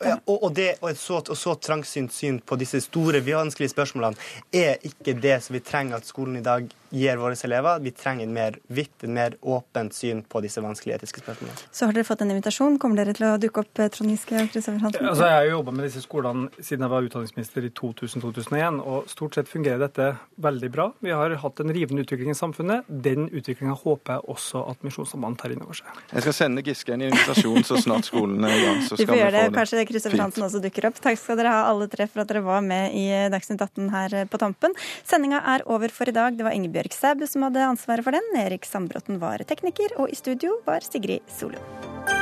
[0.02, 3.74] Ja, og, og, det, og, et så, og så trangsynt syn på disse store, vanskelige
[3.74, 4.18] spørsmålene
[4.54, 7.80] er ikke det som vi trenger at skolen i dag gir våre elever.
[7.80, 11.58] Vi trenger en mer vidt, en mer åpent syn på disse vanskelige etiske spørsmålene.
[11.72, 12.78] Så har dere fått en invitasjon.
[12.82, 15.08] Kommer dere til å dukke opp, Trond Giske og Kristoffer Hansen?
[15.08, 19.10] Altså, jeg har jo jobba med disse skolene siden jeg var utdanningsminister i 2000-2001, og
[19.12, 20.10] stort sett fungerer dette
[20.42, 20.90] veldig bra.
[21.00, 22.90] Vi har hatt en rivende utvikling i samfunnet.
[23.08, 26.04] Den utviklinga håper jeg også at Misjonssambandet tar inn over seg.
[26.12, 28.84] Jeg skal sende Giske en invitasjon så snart skolen er i gang.
[28.84, 29.56] så Vi skal får vi gjøre det.
[29.56, 31.00] Kanskje Kristoffer Hansen også dukker opp.
[31.04, 34.18] Takk skal dere ha alle tre for at dere var med i Dagsnytt 18 her
[34.32, 34.76] på tampen.
[35.08, 36.36] Sendinga er over for i dag.
[36.38, 38.26] Det var Ingebjørg Sæbø som hadde ansvaret for den.
[38.42, 42.21] Erik Sandbråten var tekniker, og i studio var Sigrid Solund.